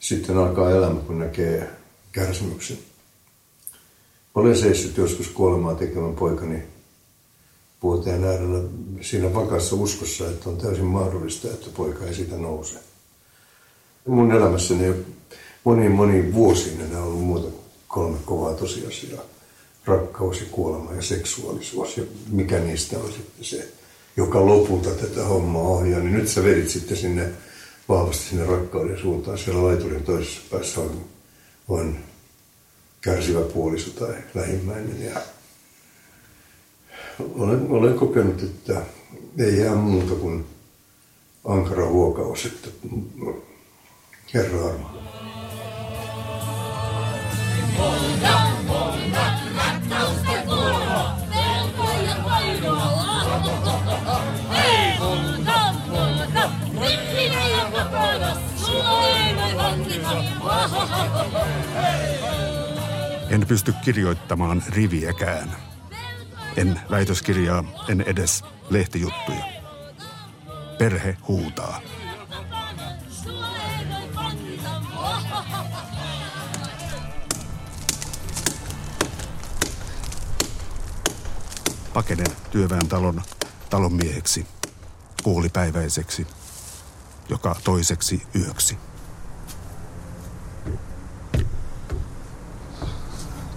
Sitten 0.00 0.38
alkaa 0.38 0.70
elämä, 0.70 1.00
kun 1.00 1.18
näkee 1.18 1.70
kärsimyksen. 2.12 2.78
Olen 4.34 4.56
seissyt 4.56 4.96
joskus 4.96 5.28
kuolemaa 5.28 5.74
tekevän 5.74 6.14
poikani 6.14 6.62
vuoteen 7.82 8.24
äärellä 8.24 8.68
siinä 9.00 9.34
vakaassa 9.34 9.76
uskossa, 9.76 10.28
että 10.28 10.50
on 10.50 10.56
täysin 10.56 10.84
mahdollista, 10.84 11.48
että 11.48 11.66
poika 11.76 12.04
ei 12.04 12.14
siitä 12.14 12.36
nouse. 12.36 12.78
Mun 14.06 14.32
elämässäni 14.32 14.94
moniin 15.64 15.92
moniin 15.92 16.34
vuosiin 16.34 16.80
enää 16.80 17.02
ollut 17.02 17.24
muuta 17.24 17.48
kuin 17.50 17.62
kolme 17.88 18.18
kovaa 18.24 18.54
tosiasiaa. 18.54 19.22
Rakkaus 19.84 20.40
ja 20.40 20.46
kuolema 20.50 20.94
ja 20.94 21.02
seksuaalisuus 21.02 21.96
ja 21.96 22.04
mikä 22.30 22.58
niistä 22.58 22.98
on 22.98 23.12
sitten 23.12 23.44
se, 23.44 23.68
joka 24.16 24.46
lopulta 24.46 24.90
tätä 24.90 25.24
hommaa 25.24 25.62
ohjaa. 25.62 26.00
Niin 26.00 26.12
nyt 26.12 26.28
sä 26.28 26.44
vedit 26.44 26.68
sitten 26.68 26.96
sinne 26.96 27.28
vahvasti 27.88 28.24
sinne 28.24 28.46
rakkauden 28.46 28.98
suuntaan. 28.98 29.38
Siellä 29.38 29.64
laiturin 29.64 30.02
toisessa 30.02 30.40
päässä 30.50 30.80
on, 30.80 31.04
on 31.68 31.96
kärsivä 33.00 33.40
puoliso 33.40 33.90
tai 33.90 34.14
lähimmäinen. 34.34 35.02
Ja 35.04 35.20
olen, 37.38 37.66
olen 37.70 37.94
kokenut, 37.94 38.42
että 38.42 38.82
ei 39.38 39.58
jää 39.58 39.74
muuta 39.74 40.14
kuin 40.14 40.44
ankara 41.44 41.86
huokaus, 41.86 42.46
että 42.46 42.68
Herra. 44.34 44.74
En 63.30 63.46
pysty 63.46 63.74
kirjoittamaan 63.84 64.62
riviäkään. 64.68 65.71
En 66.56 66.80
väitöskirjaa, 66.90 67.64
en 67.88 68.00
edes 68.00 68.44
lehtijuttuja. 68.70 69.44
Perhe 70.78 71.16
huutaa. 71.28 71.80
Pakenen 81.94 82.26
työväen 82.50 82.88
talon 82.88 83.22
talonmieheksi, 83.70 84.46
puolipäiväiseksi, 85.22 86.26
joka 87.28 87.56
toiseksi 87.64 88.22
yöksi. 88.34 88.78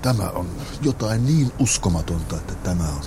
Tämä 0.06 0.30
on 0.30 0.48
jotain 0.82 1.26
niin 1.26 1.52
uskomatonta, 1.60 2.36
että 2.36 2.56
tämä 2.56 2.84
on 2.84 3.02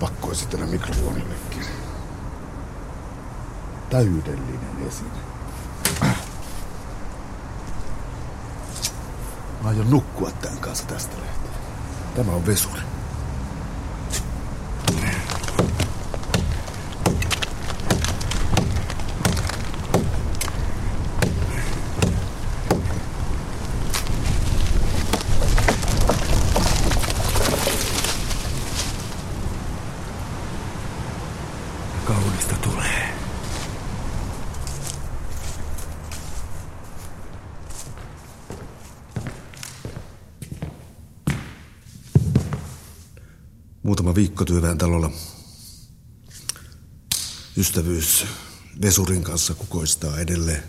pakko 0.00 0.32
esitellä 0.32 0.66
mikrofonillekin. 0.66 1.64
Täydellinen 3.90 4.86
esine. 4.88 5.08
Mä 9.62 9.68
aion 9.68 9.90
nukkua 9.90 10.30
tämän 10.30 10.58
kanssa 10.58 10.86
tästä 10.86 11.16
lähtien. 11.16 11.54
Tämä 12.16 12.32
on 12.32 12.46
vesuri. 12.46 12.87
Kaunista 32.38 32.68
tulee. 32.68 33.14
Muutama 43.82 44.14
viikko 44.14 44.44
työväen 44.44 44.78
talolla. 44.78 45.10
Ystävyys 47.56 48.26
vesurin 48.82 49.22
kanssa 49.22 49.54
kukoistaa 49.54 50.18
edelleen. 50.18 50.62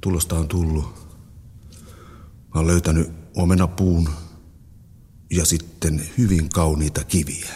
Tulosta 0.00 0.38
on 0.38 0.48
tullut. 0.48 0.84
Mä 2.54 2.60
oon 2.60 2.66
löytänyt 2.66 3.10
omenapuun 3.34 4.10
ja 5.30 5.44
sitten 5.44 6.10
hyvin 6.18 6.48
kauniita 6.48 7.04
kiviä. 7.04 7.54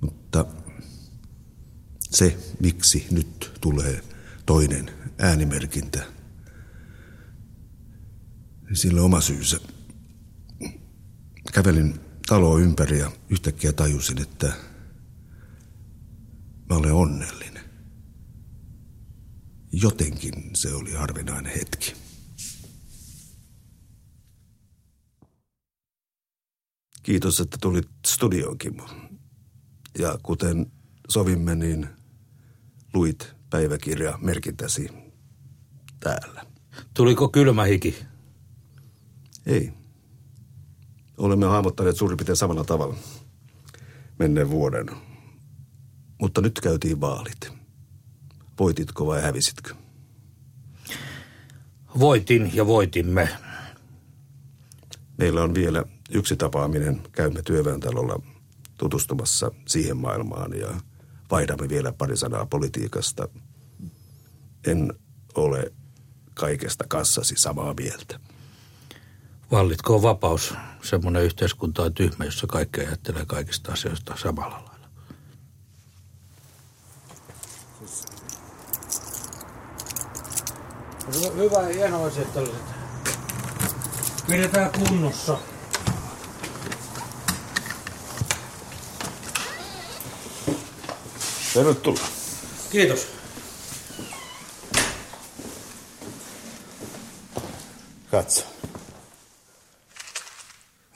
Mutta 0.00 0.46
se, 2.10 2.38
miksi 2.60 3.06
nyt 3.10 3.52
tulee 3.60 4.02
toinen 4.46 4.90
äänimerkintä, 5.18 6.06
sillä 8.72 9.02
oma 9.02 9.20
syysä. 9.20 9.60
Kävelin 11.52 12.00
taloa 12.26 12.58
ympäri 12.58 12.98
ja 12.98 13.12
yhtäkkiä 13.30 13.72
tajusin, 13.72 14.22
että 14.22 14.52
mä 16.68 16.76
olen 16.76 16.92
onnellinen. 16.92 17.64
Jotenkin 19.72 20.50
se 20.54 20.74
oli 20.74 20.92
harvinainen 20.92 21.52
hetki. 21.52 21.94
Kiitos, 27.02 27.40
että 27.40 27.56
tulit 27.60 27.88
studioon, 28.06 28.58
Kimmo. 28.58 28.88
Ja 29.98 30.18
kuten 30.22 30.72
sovimme, 31.08 31.54
niin 31.54 31.88
luit 32.94 33.34
päiväkirja 33.50 34.18
merkintäsi 34.22 34.88
täällä. 36.00 36.46
Tuliko 36.94 37.28
kylmä 37.28 37.64
hiki? 37.64 37.96
Ei. 39.46 39.72
Olemme 41.18 41.46
hahmottaneet 41.46 41.96
suurin 41.96 42.16
piirtein 42.16 42.36
samalla 42.36 42.64
tavalla 42.64 42.96
menneen 44.18 44.50
vuoden. 44.50 44.86
Mutta 46.20 46.40
nyt 46.40 46.60
käytiin 46.60 47.00
vaalit. 47.00 47.52
Voititko 48.58 49.06
vai 49.06 49.22
hävisitkö? 49.22 49.74
Voitin 51.98 52.50
ja 52.54 52.66
voitimme. 52.66 53.28
Meillä 55.18 55.42
on 55.42 55.54
vielä 55.54 55.84
yksi 56.10 56.36
tapaaminen. 56.36 57.00
Käymme 57.12 57.42
työväentalolla 57.42 58.22
tutustumassa 58.76 59.50
siihen 59.68 59.96
maailmaan 59.96 60.58
ja 60.58 60.68
vaihdamme 61.30 61.68
vielä 61.68 61.92
pari 61.92 62.16
sanaa 62.16 62.46
politiikasta. 62.46 63.28
En 64.66 64.92
ole 65.34 65.72
kaikesta 66.34 66.84
kassasi 66.88 67.34
samaa 67.38 67.74
mieltä. 67.74 68.20
Vallitkoon 69.50 70.02
vapaus. 70.02 70.54
Semmoinen 70.82 71.22
yhteiskunta 71.22 71.82
on 71.82 71.94
tyhmä, 71.94 72.24
jossa 72.24 72.46
kaikki 72.46 72.80
ajattelee 72.80 73.26
kaikista 73.26 73.72
asioista 73.72 74.16
samalla 74.22 74.54
lailla. 74.54 74.70
Hyvä, 81.36 81.62
hienoa 81.74 82.08
että 82.08 82.40
Pidetään 84.26 84.70
kunnossa. 84.70 85.38
Tervetuloa. 91.54 92.08
Kiitos. 92.70 93.06
Katso. 98.10 98.44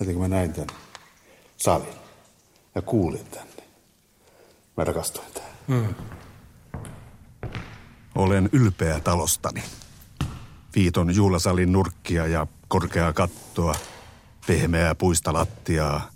Heti 0.00 0.12
kun 0.12 0.22
mä 0.22 0.28
näin 0.28 0.52
tän 0.52 0.66
salin 1.56 1.94
ja 2.74 2.82
kuulin 2.82 3.24
tänne, 3.24 3.62
mä 4.76 4.84
rakastuin 4.84 5.26
tähän. 5.34 5.50
Mm. 5.66 5.94
Olen 8.14 8.48
ylpeä 8.52 9.00
talostani. 9.00 9.62
Viiton 10.76 11.14
juhlasalin 11.14 11.72
nurkkia 11.72 12.26
ja 12.26 12.46
korkeaa 12.68 13.12
kattoa, 13.12 13.74
pehmeää 14.46 14.94
puista 14.94 15.32
lattiaa, 15.32 16.10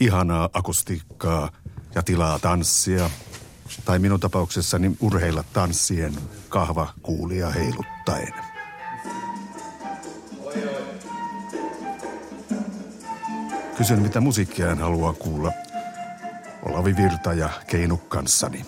ihanaa 0.00 0.48
akustiikkaa 0.52 1.50
ja 1.94 2.02
tilaa 2.02 2.38
tanssia. 2.38 3.10
Tai 3.84 3.98
minun 3.98 4.20
tapauksessani 4.20 4.96
urheilla 5.00 5.44
tanssien 5.52 6.12
kahva 6.48 6.92
kuulia 7.02 7.50
heiluttaen. 7.50 8.34
Kysyn, 13.76 14.02
mitä 14.02 14.20
musiikkia 14.20 14.66
hän 14.66 14.78
haluaa 14.78 15.12
kuulla. 15.12 15.52
Olavi 16.62 16.96
Virta 16.96 17.32
ja 17.32 17.50
Keinu 17.66 17.96
kanssani. 17.96 18.64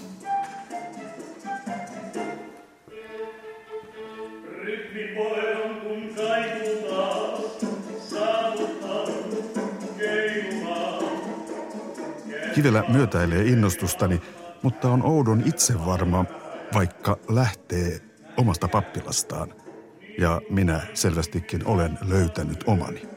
Kivelä 12.55 12.85
myötäilee 12.89 13.43
innostustani, 13.43 14.23
mutta 14.63 14.91
on 14.91 15.03
oudon 15.03 15.43
itsevarma, 15.47 16.25
vaikka 16.75 17.19
lähtee 17.29 18.01
omasta 18.37 18.69
pappilastaan. 18.69 19.55
Ja 20.19 20.41
minä 20.51 20.81
selvästikin 20.95 21.67
olen 21.67 21.99
löytänyt 22.09 22.65
omani. 22.67 23.09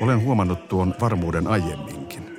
Olen 0.00 0.24
huomannut 0.24 0.68
tuon 0.68 0.94
varmuuden 1.00 1.46
aiemminkin. 1.46 2.38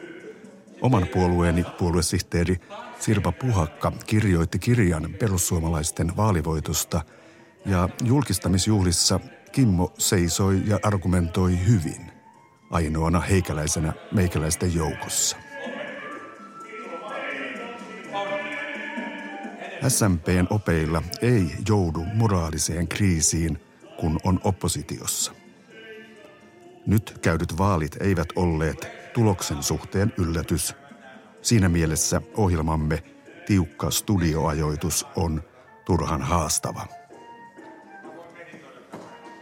Oman 0.82 1.08
puolueeni 1.14 1.66
puoluesihteeri 1.80 2.58
Sirpa 3.00 3.32
Puhakka 3.32 3.92
kirjoitti 4.06 4.60
kirjan 4.60 5.16
perussuomalaisten 5.20 6.18
vaalivoitosta 6.18 7.02
ja 7.66 7.90
julkistamisjuhlissa 8.04 9.20
Kimmo 9.52 9.94
seisoi 9.98 10.62
ja 10.66 10.80
argumentoi 10.84 11.58
hyvin, 11.68 12.11
ainoana 12.72 13.20
heikäläisenä 13.20 13.94
meikäläisten 14.12 14.76
joukossa. 14.76 15.38
SMPn 19.88 20.48
opeilla 20.50 21.04
ei 21.22 21.56
joudu 21.70 22.06
moraaliseen 22.14 22.88
kriisiin, 22.88 23.62
kun 24.00 24.20
on 24.24 24.40
oppositiossa. 24.44 25.32
Nyt 26.86 27.20
käydyt 27.22 27.58
vaalit 27.58 27.98
eivät 28.00 28.28
olleet 28.36 28.88
tuloksen 29.14 29.64
suhteen 29.64 30.14
yllätys. 30.18 30.76
Siinä 31.42 31.70
mielessä 31.70 32.22
ohjelmamme 32.38 33.04
tiukka 33.46 33.92
studioajoitus 33.92 35.08
on 35.16 35.44
turhan 35.86 36.22
haastava. 36.22 36.88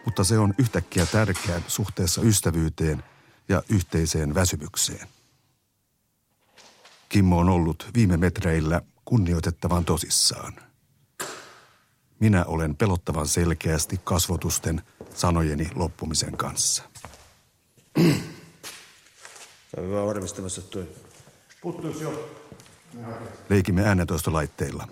Mutta 0.05 0.23
se 0.23 0.39
on 0.39 0.53
yhtäkkiä 0.57 1.05
tärkeä 1.05 1.61
suhteessa 1.67 2.21
ystävyyteen 2.21 3.03
ja 3.49 3.63
yhteiseen 3.69 4.35
väsymykseen. 4.35 5.07
Kimmo 7.09 7.37
on 7.39 7.49
ollut 7.49 7.89
viime 7.93 8.17
metreillä 8.17 8.81
kunnioitettavan 9.05 9.85
tosissaan. 9.85 10.53
Minä 12.19 12.45
olen 12.45 12.75
pelottavan 12.75 13.27
selkeästi 13.27 14.01
kasvotusten 14.03 14.81
sanojeni 15.13 15.69
loppumisen 15.75 16.37
kanssa. 16.37 16.83
Käy 19.75 19.91
vaan 19.91 20.07
varmistamassa 20.07 20.61
toi. 20.61 20.87
Puuttuisi 21.61 22.03
jo. 22.03 22.29
Leikimme 23.49 23.83
äänentoistolaitteilla. 23.85 24.87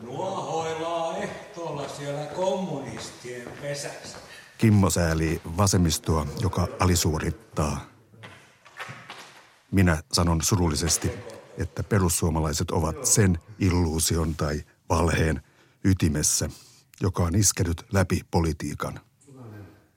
Nuohoillaan 0.00 1.16
ehtoolla 1.22 1.88
siellä 1.88 2.26
kommunistien 2.26 3.48
pesässä. 3.62 4.18
Kimmo 4.58 4.90
säälii 4.90 5.40
vasemmistoa, 5.56 6.26
joka 6.40 6.68
alisuorittaa. 6.80 7.80
Minä 9.70 10.02
sanon 10.12 10.42
surullisesti, 10.42 11.10
että 11.58 11.82
perussuomalaiset 11.82 12.70
ovat 12.70 13.06
sen 13.06 13.38
illuusion 13.58 14.34
tai 14.34 14.64
valheen 14.88 15.42
ytimessä, 15.84 16.50
joka 17.00 17.22
on 17.22 17.34
iskenyt 17.34 17.86
läpi 17.92 18.20
politiikan. 18.30 19.00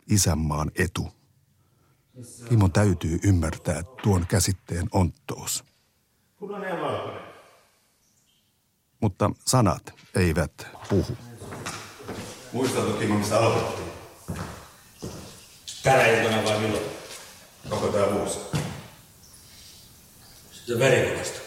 Isänmaan 0.09 0.72
etu. 0.76 1.07
Kimon 2.49 2.72
täytyy 2.72 3.20
ymmärtää 3.24 3.84
tuon 4.03 4.28
käsitteen 4.28 4.88
onttous. 4.91 5.64
Mutta 9.01 9.32
sanat 9.45 9.93
eivät 10.16 10.68
puhu. 10.89 11.18
Muistatko 12.53 12.91
Kimmo, 12.91 13.18
mistä 13.18 13.38
aloitettiin? 13.38 13.80
Tänä 15.84 16.07
iltana 16.07 16.43
vai 16.43 16.59
milloin? 16.59 16.86
Onko 17.71 17.88
tää 17.88 18.13
vuosi? 18.13 18.39
Sitä 20.51 20.79
verikunasta. 20.79 21.39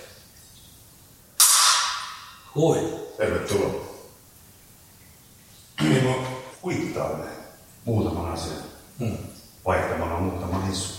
Hui. 2.54 3.00
Tervetuloa. 3.16 3.84
Niin 5.80 6.04
mä 6.04 6.14
ne. 7.18 7.30
muutaman 7.84 8.32
asian. 8.32 8.56
Hmm. 8.98 9.18
Vaihtamalla 9.66 10.20
muutama 10.20 10.66
hissu. 10.66 10.94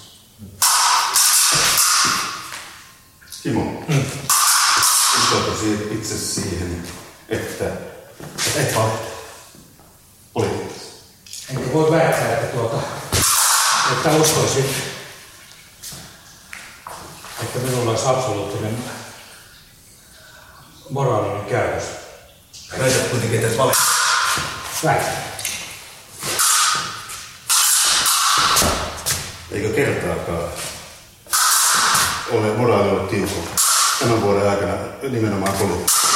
Hmm. 3.44 3.78
uskoitko 5.18 5.52
hmm. 5.62 5.92
itse 5.92 6.18
siihen, 6.18 6.84
että 7.30 7.66
et 8.56 8.76
vaihtaa? 8.76 8.98
Oli. 10.36 10.76
Enkä 11.50 11.74
voi 11.74 11.92
väittää, 11.92 12.34
että 12.34 12.58
tuota 12.58 12.82
että 13.92 14.10
uskoisin, 14.10 14.76
että 17.44 17.60
minulla 17.60 17.92
olisi 17.92 18.08
absoluuttinen 18.08 18.78
moraalinen 20.90 21.46
käytös. 21.46 21.84
Väität 22.80 23.08
kuitenkin, 23.08 23.40
että 23.40 23.52
et 23.52 23.58
vale. 23.58 23.74
Väitän. 24.84 25.26
Eikö 29.52 29.70
kertaakaan 29.70 30.50
ole 32.32 32.54
moraali 32.58 32.90
ollut 32.90 33.10
tiukalla 33.10 33.50
tämän 34.00 34.22
vuoden 34.22 34.50
aikana 34.50 34.74
nimenomaan 35.02 35.58
politiikassa? 35.58 36.08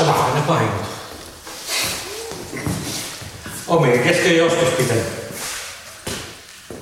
Omahan 0.00 0.34
ne 0.34 0.40
pahimmat. 0.40 0.91
Omien 3.72 4.02
kesken 4.02 4.36
joskus 4.36 4.68
pitänyt. 4.68 5.06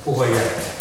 Puhua 0.05 0.27
jälkeen. 0.27 0.73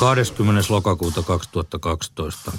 20. 0.00 0.62
lokakuuta 0.68 1.22
2012. 1.22 2.52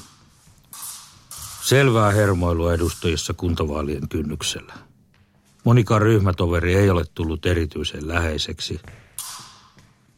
Selvää 1.62 2.12
hermoilua 2.12 2.74
edustajissa 2.74 3.34
kuntavaalien 3.34 4.10
kynnyksellä. 4.10 4.74
Monikaan 5.64 6.02
ryhmätoveri 6.02 6.76
ei 6.76 6.90
ole 6.90 7.04
tullut 7.14 7.46
erityisen 7.46 8.08
läheiseksi. 8.08 8.80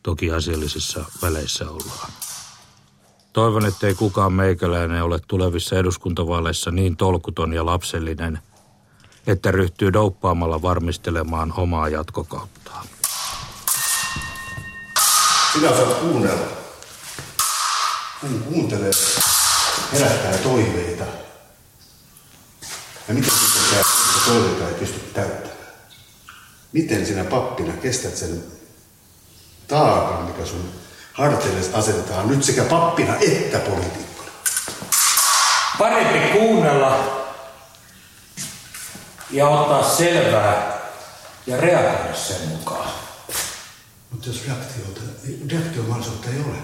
Toki 0.04 0.32
asiallisissa 0.32 1.06
väleissä 1.22 1.70
ollaan. 1.70 2.12
Toivon, 3.34 3.66
ettei 3.66 3.96
kukaan 3.96 4.34
meikäläinen 4.34 5.04
ole 5.04 5.20
tulevissa 5.28 5.76
eduskuntavaaleissa 5.76 6.72
niin 6.72 6.98
tolkuton 6.98 7.54
ja 7.54 7.66
lapsellinen, 7.66 8.40
että 9.28 9.52
ryhtyy 9.52 9.94
douppaamalla 9.94 10.62
varmistelemaan 10.62 11.54
omaa 11.58 11.90
jatkokauttaan. 11.90 12.86
Sinä 15.54 15.70
osaat 15.70 15.94
kuunnella. 15.94 16.48
Kun 18.22 18.44
kuuntelee, 18.44 18.92
herättää 19.94 20.38
toiveita. 20.38 21.04
Ja 23.08 23.14
miten 23.14 23.32
sitten 23.32 23.80
että 23.80 24.26
toiveita 24.26 24.68
ei 24.68 24.74
pysty 24.74 25.00
täyttämään? 25.14 25.56
Miten 26.74 27.06
sinä 27.06 27.24
pappina 27.24 27.74
kestät 27.74 28.18
sen 28.18 28.44
taakan, 29.68 30.26
mikä 30.26 30.46
sun 30.46 30.72
harteille 31.14 31.62
asetetaan 31.74 32.28
nyt 32.28 32.44
sekä 32.44 32.64
pappina 32.64 33.16
että 33.16 33.60
poliitikkona? 33.60 34.32
Parempi 35.78 36.40
kuunnella 36.40 37.25
ja 39.36 39.50
ottaa 39.50 39.90
selvää 39.90 40.82
ja 41.48 41.58
reagoida 41.58 42.16
sen 42.16 42.48
mukaan. 42.48 42.90
Mutta 44.12 44.30
jos 44.30 44.48
reaktiota, 44.48 45.02
reaktiomahdollisuutta 45.52 46.30
ei 46.30 46.40
ole, 46.40 46.58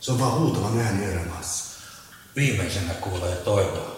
se 0.00 0.12
on 0.12 0.20
vaan 0.20 0.38
huutavan 0.38 0.80
ääni 0.80 1.04
erämaassa. 1.04 1.80
Viimeisenä 2.36 2.94
kuulee 2.94 3.36
toivoa. 3.36 3.95